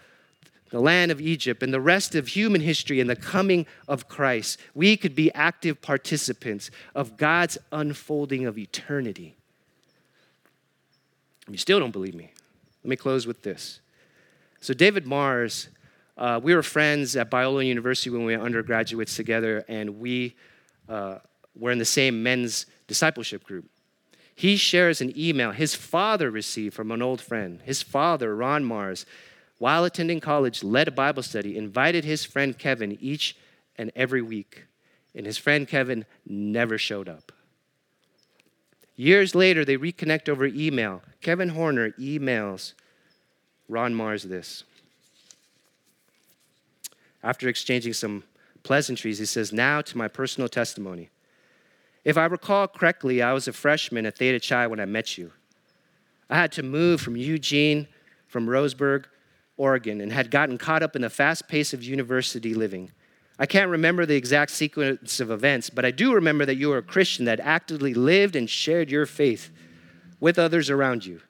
the 0.70 0.80
land 0.80 1.10
of 1.10 1.20
Egypt 1.20 1.62
and 1.62 1.74
the 1.74 1.80
rest 1.80 2.14
of 2.14 2.28
human 2.28 2.60
history 2.60 3.00
and 3.00 3.10
the 3.10 3.16
coming 3.16 3.66
of 3.88 4.08
Christ, 4.08 4.58
we 4.74 4.96
could 4.96 5.14
be 5.14 5.32
active 5.34 5.82
participants 5.82 6.70
of 6.94 7.16
God's 7.16 7.58
unfolding 7.72 8.46
of 8.46 8.56
eternity. 8.56 9.34
You 11.48 11.58
still 11.58 11.80
don't 11.80 11.90
believe 11.90 12.14
me. 12.14 12.32
Let 12.84 12.90
me 12.90 12.96
close 12.96 13.26
with 13.26 13.42
this. 13.42 13.80
So, 14.60 14.72
David 14.72 15.06
Mars, 15.06 15.68
uh, 16.16 16.40
we 16.42 16.54
were 16.54 16.62
friends 16.62 17.16
at 17.16 17.30
Biola 17.30 17.66
University 17.66 18.10
when 18.10 18.24
we 18.24 18.36
were 18.36 18.42
undergraduates 18.42 19.16
together, 19.16 19.64
and 19.68 20.00
we 20.00 20.36
uh, 20.88 21.18
were 21.58 21.70
in 21.70 21.78
the 21.78 21.84
same 21.84 22.22
men's 22.22 22.66
discipleship 22.86 23.42
group. 23.42 23.64
He 24.34 24.56
shares 24.56 25.00
an 25.00 25.12
email 25.18 25.50
his 25.50 25.74
father 25.74 26.30
received 26.30 26.74
from 26.74 26.90
an 26.92 27.02
old 27.02 27.20
friend. 27.20 27.60
His 27.64 27.82
father, 27.82 28.34
Ron 28.34 28.64
Mars, 28.64 29.04
while 29.61 29.84
attending 29.84 30.20
college, 30.20 30.64
led 30.64 30.88
a 30.88 30.90
Bible 30.90 31.22
study, 31.22 31.58
invited 31.58 32.02
his 32.02 32.24
friend 32.24 32.58
Kevin 32.58 32.96
each 32.98 33.36
and 33.76 33.92
every 33.94 34.22
week, 34.22 34.64
and 35.14 35.26
his 35.26 35.36
friend 35.36 35.68
Kevin 35.68 36.06
never 36.26 36.78
showed 36.78 37.11
up. 37.11 37.30
Years 38.96 39.34
later, 39.34 39.62
they 39.62 39.76
reconnect 39.76 40.30
over 40.30 40.46
email. 40.46 41.02
Kevin 41.20 41.50
Horner 41.50 41.90
emails 42.00 42.72
Ron 43.68 43.94
Mars 43.94 44.22
this. 44.22 44.64
After 47.22 47.46
exchanging 47.46 47.92
some 47.92 48.24
pleasantries, 48.62 49.18
he 49.18 49.26
says, 49.26 49.52
Now 49.52 49.82
to 49.82 49.98
my 49.98 50.08
personal 50.08 50.48
testimony. 50.48 51.11
If 52.02 52.16
I 52.16 52.24
recall 52.24 52.66
correctly, 52.66 53.20
I 53.20 53.34
was 53.34 53.46
a 53.46 53.52
freshman 53.52 54.06
at 54.06 54.16
Theta 54.16 54.40
Chi 54.40 54.66
when 54.68 54.80
I 54.80 54.86
met 54.86 55.18
you. 55.18 55.32
I 56.30 56.36
had 56.36 56.50
to 56.52 56.62
move 56.62 57.02
from 57.02 57.14
Eugene, 57.14 57.88
from 58.26 58.46
Roseburg, 58.46 59.04
Oregon, 59.61 60.00
and 60.00 60.11
had 60.11 60.30
gotten 60.30 60.56
caught 60.56 60.82
up 60.82 60.96
in 60.96 61.02
the 61.02 61.11
fast 61.11 61.46
pace 61.46 61.74
of 61.74 61.84
university 61.84 62.54
living. 62.54 62.90
I 63.38 63.44
can't 63.44 63.70
remember 63.70 64.06
the 64.06 64.16
exact 64.16 64.52
sequence 64.52 65.20
of 65.20 65.30
events, 65.30 65.68
but 65.68 65.84
I 65.84 65.90
do 65.90 66.14
remember 66.14 66.46
that 66.46 66.56
you 66.56 66.70
were 66.70 66.78
a 66.78 66.82
Christian 66.82 67.26
that 67.26 67.40
actively 67.40 67.92
lived 67.92 68.36
and 68.36 68.48
shared 68.48 68.90
your 68.90 69.04
faith 69.04 69.50
with 70.18 70.38
others 70.38 70.70
around 70.70 71.04
you. 71.04 71.20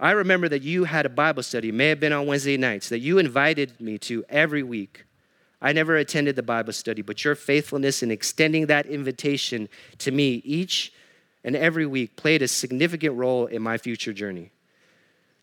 I 0.00 0.12
remember 0.12 0.48
that 0.48 0.62
you 0.62 0.84
had 0.84 1.04
a 1.04 1.10
Bible 1.10 1.42
study, 1.42 1.70
may 1.70 1.90
have 1.90 2.00
been 2.00 2.14
on 2.14 2.26
Wednesday 2.26 2.56
nights, 2.56 2.88
that 2.88 3.00
you 3.00 3.18
invited 3.18 3.78
me 3.78 3.98
to 3.98 4.24
every 4.30 4.62
week. 4.62 5.04
I 5.60 5.74
never 5.74 5.96
attended 5.96 6.34
the 6.34 6.42
Bible 6.42 6.72
study, 6.72 7.02
but 7.02 7.24
your 7.24 7.34
faithfulness 7.34 8.02
in 8.02 8.10
extending 8.10 8.66
that 8.66 8.86
invitation 8.86 9.68
to 9.98 10.10
me 10.10 10.40
each 10.44 10.94
and 11.44 11.54
every 11.54 11.84
week 11.84 12.16
played 12.16 12.40
a 12.40 12.48
significant 12.48 13.16
role 13.16 13.46
in 13.46 13.60
my 13.62 13.76
future 13.76 14.14
journey. 14.14 14.50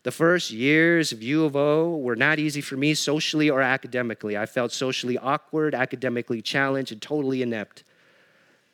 The 0.04 0.12
first 0.12 0.50
years 0.50 1.12
of 1.12 1.22
U 1.22 1.46
of 1.46 1.56
O 1.56 1.96
were 1.96 2.14
not 2.14 2.38
easy 2.38 2.60
for 2.60 2.76
me 2.76 2.92
socially 2.92 3.48
or 3.48 3.62
academically. 3.62 4.36
I 4.36 4.44
felt 4.44 4.70
socially 4.70 5.16
awkward, 5.16 5.74
academically 5.74 6.42
challenged, 6.42 6.92
and 6.92 7.00
totally 7.00 7.40
inept. 7.40 7.84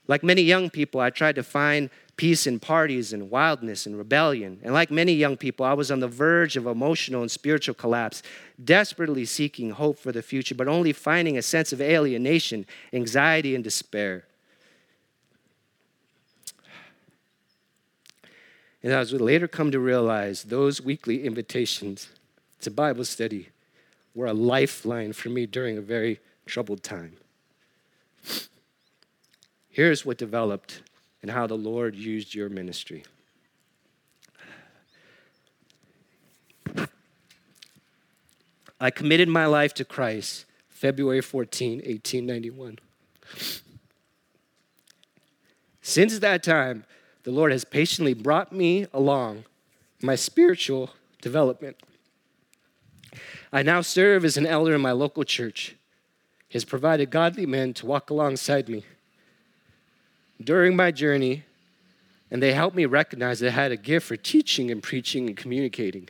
Like 0.09 0.25
many 0.25 0.43
young 0.43 0.71
people, 0.71 1.01
I 1.01 1.11
tried 1.11 1.37
to 1.37 1.45
find 1.45 1.89
peace 2.17 2.49
in 2.49 2.59
parties 2.59 3.13
and 3.13 3.31
wildness 3.31 3.87
and 3.87 3.97
rebellion. 3.97 4.59
And 4.65 4.75
like 4.75 4.91
many 4.91 5.13
young 5.13 5.37
people, 5.37 5.65
I 5.65 5.73
was 5.73 5.93
on 5.93 6.01
the 6.01 6.09
verge 6.09 6.57
of 6.57 6.67
emotional 6.67 7.23
and 7.23 7.31
spiritual 7.31 7.77
collapse, 7.77 8.25
desperately 8.63 9.25
seeking 9.25 9.71
hope 9.71 10.01
for 10.01 10.11
the 10.11 10.23
future, 10.23 10.57
but 10.57 10.67
only 10.67 10.93
finding 10.93 11.39
a 11.39 11.43
sense 11.43 11.73
of 11.73 11.81
alienation, 11.81 12.67
anxiety, 12.93 13.55
and 13.55 13.63
despair. 13.63 14.25
And 18.83 18.93
as 18.93 19.13
we 19.13 19.19
later 19.19 19.47
come 19.47 19.71
to 19.73 19.79
realize, 19.79 20.45
those 20.45 20.81
weekly 20.81 21.25
invitations 21.25 22.09
to 22.63 22.71
Bible 22.71 23.05
study 23.05 23.51
were 24.15 24.27
a 24.27 24.33
lifeline 24.33 25.13
for 25.13 25.29
me 25.29 25.47
during 25.47 25.77
a 25.77 25.83
very 25.83 26.19
troubled 26.47 26.83
time. 26.83 27.17
Here's 29.69 30.05
what 30.05 30.19
developed 30.19 30.83
and 31.23 31.31
how 31.31 31.47
the 31.47 31.57
Lord 31.57 31.95
used 31.95 32.35
your 32.35 32.49
ministry. 32.49 33.05
I 38.81 38.91
committed 38.91 39.29
my 39.29 39.45
life 39.45 39.75
to 39.75 39.85
Christ 39.85 40.47
February 40.69 41.21
14, 41.21 41.81
1891. 41.81 42.79
Since 45.83 46.19
that 46.21 46.43
time, 46.43 46.85
the 47.23 47.31
Lord 47.31 47.53
has 47.53 47.65
patiently 47.65 48.15
brought 48.15 48.53
me 48.53 48.87
along 48.93 49.45
my 50.03 50.15
spiritual 50.15 50.91
development. 51.21 51.77
I 53.53 53.63
now 53.63 53.81
serve 53.81 54.25
as 54.25 54.37
an 54.37 54.47
elder 54.47 54.75
in 54.75 54.81
my 54.81 54.93
local 54.93 55.25
church. 55.25 55.77
He 56.49 56.55
has 56.55 56.65
provided 56.65 57.11
godly 57.11 57.47
men 57.47 57.75
to 57.75 57.87
walk 57.87 58.11
alongside 58.11 58.69
me 58.69 58.85
during 60.43 60.75
my 60.75 60.91
journey, 60.91 61.45
and 62.31 62.43
they 62.43 62.53
helped 62.53 62.77
me 62.77 62.87
recognize 62.87 63.41
that 63.41 63.49
I 63.49 63.51
had 63.51 63.73
a 63.73 63.77
gift 63.77 64.07
for 64.07 64.17
teaching 64.17 64.71
and 64.71 64.83
preaching 64.83 65.27
and 65.27 65.37
communicating. 65.37 66.09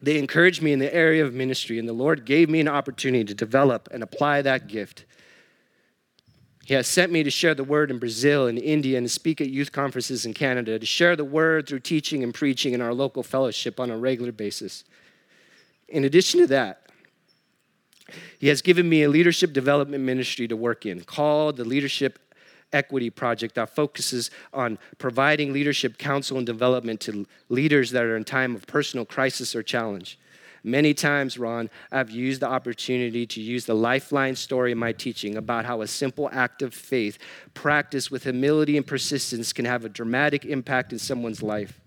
They 0.00 0.18
encouraged 0.18 0.62
me 0.62 0.72
in 0.72 0.78
the 0.78 0.94
area 0.94 1.24
of 1.24 1.34
ministry, 1.34 1.78
and 1.78 1.88
the 1.88 1.92
Lord 1.92 2.24
gave 2.24 2.48
me 2.48 2.60
an 2.60 2.68
opportunity 2.68 3.24
to 3.24 3.34
develop 3.34 3.88
and 3.90 4.02
apply 4.02 4.42
that 4.42 4.68
gift. 4.68 5.04
He 6.68 6.74
has 6.74 6.86
sent 6.86 7.10
me 7.10 7.22
to 7.22 7.30
share 7.30 7.54
the 7.54 7.64
word 7.64 7.90
in 7.90 7.98
Brazil 7.98 8.46
and 8.46 8.58
India 8.58 8.98
and 8.98 9.06
to 9.06 9.08
speak 9.10 9.40
at 9.40 9.48
youth 9.48 9.72
conferences 9.72 10.26
in 10.26 10.34
Canada, 10.34 10.78
to 10.78 10.84
share 10.84 11.16
the 11.16 11.24
word 11.24 11.66
through 11.66 11.80
teaching 11.80 12.22
and 12.22 12.34
preaching 12.34 12.74
in 12.74 12.82
our 12.82 12.92
local 12.92 13.22
fellowship 13.22 13.80
on 13.80 13.90
a 13.90 13.96
regular 13.96 14.32
basis. 14.32 14.84
In 15.88 16.04
addition 16.04 16.40
to 16.40 16.46
that, 16.48 16.82
he 18.38 18.48
has 18.48 18.60
given 18.60 18.86
me 18.86 19.02
a 19.02 19.08
leadership 19.08 19.54
development 19.54 20.04
ministry 20.04 20.46
to 20.46 20.56
work 20.56 20.84
in 20.84 21.00
called 21.04 21.56
the 21.56 21.64
Leadership 21.64 22.18
Equity 22.70 23.08
Project 23.08 23.54
that 23.54 23.74
focuses 23.74 24.30
on 24.52 24.78
providing 24.98 25.54
leadership 25.54 25.96
counsel 25.96 26.36
and 26.36 26.44
development 26.44 27.00
to 27.00 27.26
leaders 27.48 27.92
that 27.92 28.04
are 28.04 28.14
in 28.14 28.24
time 28.24 28.54
of 28.54 28.66
personal 28.66 29.06
crisis 29.06 29.56
or 29.56 29.62
challenge. 29.62 30.18
Many 30.64 30.94
times, 30.94 31.38
Ron, 31.38 31.70
I've 31.92 32.10
used 32.10 32.40
the 32.40 32.48
opportunity 32.48 33.26
to 33.26 33.40
use 33.40 33.64
the 33.64 33.74
lifeline 33.74 34.36
story 34.36 34.72
in 34.72 34.78
my 34.78 34.92
teaching 34.92 35.36
about 35.36 35.64
how 35.64 35.82
a 35.82 35.86
simple 35.86 36.28
act 36.32 36.62
of 36.62 36.74
faith, 36.74 37.18
practiced 37.54 38.10
with 38.10 38.24
humility 38.24 38.76
and 38.76 38.86
persistence, 38.86 39.52
can 39.52 39.64
have 39.64 39.84
a 39.84 39.88
dramatic 39.88 40.44
impact 40.44 40.92
in 40.92 40.98
someone's 40.98 41.42
life. 41.42 41.80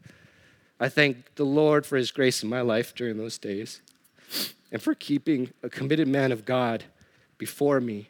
I 0.79 0.89
thank 0.89 1.35
the 1.35 1.45
Lord 1.45 1.85
for 1.85 1.97
His 1.97 2.11
grace 2.11 2.43
in 2.43 2.49
my 2.49 2.61
life 2.61 2.95
during 2.95 3.17
those 3.17 3.37
days 3.37 3.81
and 4.71 4.81
for 4.81 4.95
keeping 4.95 5.51
a 5.61 5.69
committed 5.69 6.07
man 6.07 6.31
of 6.31 6.45
God 6.45 6.85
before 7.37 7.81
me 7.81 8.09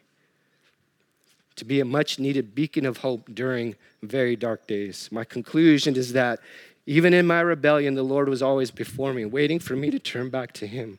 to 1.56 1.64
be 1.64 1.80
a 1.80 1.84
much 1.84 2.18
needed 2.18 2.54
beacon 2.54 2.86
of 2.86 2.98
hope 2.98 3.28
during 3.34 3.76
very 4.02 4.36
dark 4.36 4.66
days. 4.66 5.08
My 5.12 5.24
conclusion 5.24 5.96
is 5.96 6.12
that 6.14 6.40
even 6.86 7.14
in 7.14 7.26
my 7.26 7.40
rebellion, 7.40 7.94
the 7.94 8.02
Lord 8.02 8.28
was 8.28 8.42
always 8.42 8.70
before 8.70 9.12
me, 9.12 9.24
waiting 9.24 9.58
for 9.58 9.76
me 9.76 9.90
to 9.90 9.98
turn 9.98 10.30
back 10.30 10.52
to 10.54 10.66
Him, 10.66 10.98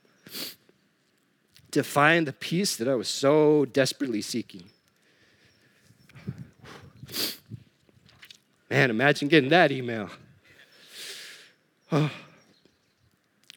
to 1.72 1.84
find 1.84 2.28
the 2.28 2.34
peace 2.34 2.76
that 2.78 2.88
I 2.88 2.96
was 2.96 3.08
so 3.08 3.66
desperately 3.66 4.22
seeking. 4.22 4.66
Man, 8.70 8.90
imagine 8.90 9.28
getting 9.28 9.50
that 9.50 9.72
email. 9.72 10.10
Oh. 11.92 12.10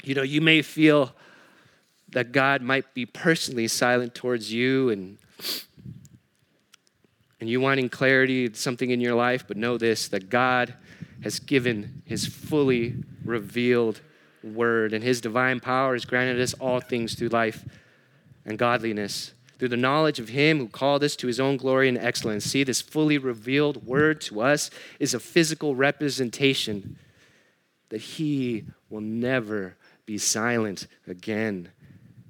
You 0.04 0.14
know, 0.14 0.22
you 0.22 0.40
may 0.40 0.62
feel 0.62 1.14
that 2.10 2.32
God 2.32 2.62
might 2.62 2.92
be 2.92 3.06
personally 3.06 3.66
silent 3.66 4.14
towards 4.14 4.52
you 4.52 4.90
and 4.90 5.18
and 7.40 7.50
you 7.50 7.60
wanting 7.60 7.88
clarity, 7.88 8.52
something 8.54 8.90
in 8.90 9.00
your 9.00 9.14
life, 9.14 9.44
but 9.46 9.56
know 9.56 9.76
this 9.78 10.08
that 10.08 10.30
God 10.30 10.74
has 11.22 11.38
given 11.38 12.02
his 12.04 12.26
fully 12.26 12.94
revealed 13.24 14.00
word, 14.42 14.92
and 14.92 15.02
his 15.02 15.20
divine 15.20 15.60
power 15.60 15.94
has 15.94 16.04
granted 16.04 16.40
us 16.40 16.54
all 16.54 16.80
things 16.80 17.14
through 17.14 17.28
life 17.28 17.64
and 18.44 18.58
godliness. 18.58 19.32
Through 19.58 19.68
the 19.68 19.76
knowledge 19.76 20.18
of 20.18 20.28
him 20.28 20.58
who 20.58 20.68
called 20.68 21.02
us 21.02 21.16
to 21.16 21.26
his 21.26 21.40
own 21.40 21.56
glory 21.56 21.88
and 21.88 21.96
excellence. 21.96 22.44
See, 22.44 22.62
this 22.62 22.82
fully 22.82 23.16
revealed 23.16 23.86
word 23.86 24.20
to 24.22 24.42
us 24.42 24.70
is 25.00 25.14
a 25.14 25.20
physical 25.20 25.74
representation 25.74 26.98
that 27.88 28.02
he 28.02 28.64
will 28.90 29.00
never 29.00 29.76
be 30.04 30.18
silent 30.18 30.86
again. 31.06 31.70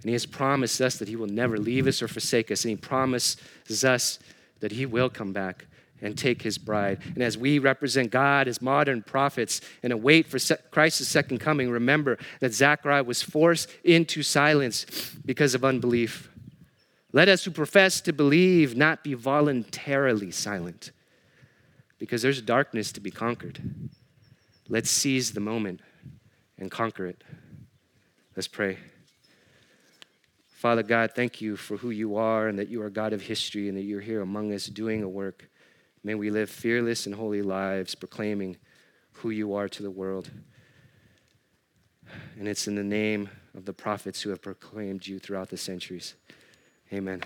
And 0.03 0.05
he 0.05 0.12
has 0.12 0.24
promised 0.24 0.80
us 0.80 0.99
that 0.99 1.09
he 1.09 1.16
will 1.16 1.26
never 1.26 1.59
leave 1.59 1.89
us 1.89 2.01
or 2.01 2.07
forsake 2.07 2.53
us. 2.53 2.64
And 2.64 2.70
he 2.70 2.76
promises 2.76 3.84
us 3.84 4.20
that 4.61 4.72
he 4.72 4.87
will 4.87 5.11
come 5.11 5.32
back 5.32 5.66
and 6.03 6.16
take 6.16 6.42
his 6.42 6.59
bride. 6.59 7.01
And 7.14 7.22
as 7.22 7.38
we 7.38 7.59
represent 7.59 8.11
God 8.11 8.49
as 8.49 8.61
modern 8.61 9.03
prophets 9.03 9.61
and 9.82 9.92
await 9.92 10.26
for 10.26 10.38
Christ's 10.70 11.09
second 11.09 11.38
coming, 11.38 11.70
remember 11.70 12.18
that 12.40 12.53
Zechariah 12.53 13.05
was 13.05 13.22
forced 13.22 13.68
into 13.84 14.22
silence 14.22 14.84
because 15.24 15.55
of 15.55 15.64
unbelief. 15.64 16.30
Let 17.12 17.28
us 17.28 17.44
who 17.44 17.51
profess 17.51 18.01
to 18.03 18.12
believe 18.12 18.76
not 18.76 19.03
be 19.03 19.14
voluntarily 19.14 20.30
silent 20.30 20.90
because 21.99 22.22
there's 22.22 22.42
darkness 22.42 22.92
to 22.92 23.01
be 23.01 23.11
conquered. 23.11 23.61
Let's 24.68 24.90
seize 24.90 25.32
the 25.32 25.40
moment 25.40 25.80
and 26.59 26.70
conquer 26.70 27.07
it. 27.07 27.22
Let's 28.34 28.49
pray. 28.49 28.78
Father 30.51 30.82
God, 30.82 31.12
thank 31.14 31.40
you 31.40 31.57
for 31.57 31.76
who 31.76 31.90
you 31.90 32.16
are 32.16 32.49
and 32.49 32.59
that 32.59 32.68
you 32.68 32.82
are 32.82 32.90
God 32.90 33.12
of 33.12 33.22
history 33.22 33.68
and 33.68 33.78
that 33.78 33.82
you're 33.82 34.01
here 34.01 34.20
among 34.20 34.53
us 34.53 34.66
doing 34.66 35.03
a 35.03 35.09
work. 35.09 35.49
May 36.07 36.14
we 36.14 36.30
live 36.30 36.48
fearless 36.48 37.07
and 37.07 37.16
holy 37.16 37.42
lives, 37.42 37.96
proclaiming 37.96 38.59
who 39.14 39.30
you 39.30 39.54
are 39.54 39.68
to 39.68 39.82
the 39.82 39.90
world. 39.90 40.30
And 42.38 42.46
it's 42.46 42.68
in 42.68 42.76
the 42.76 42.84
name 42.84 43.28
of 43.57 43.64
the 43.64 43.72
prophets 43.72 44.22
who 44.22 44.30
have 44.30 44.40
proclaimed 44.40 45.04
you 45.09 45.18
throughout 45.18 45.48
the 45.48 45.57
centuries. 45.57 46.14
Amen. 46.92 47.24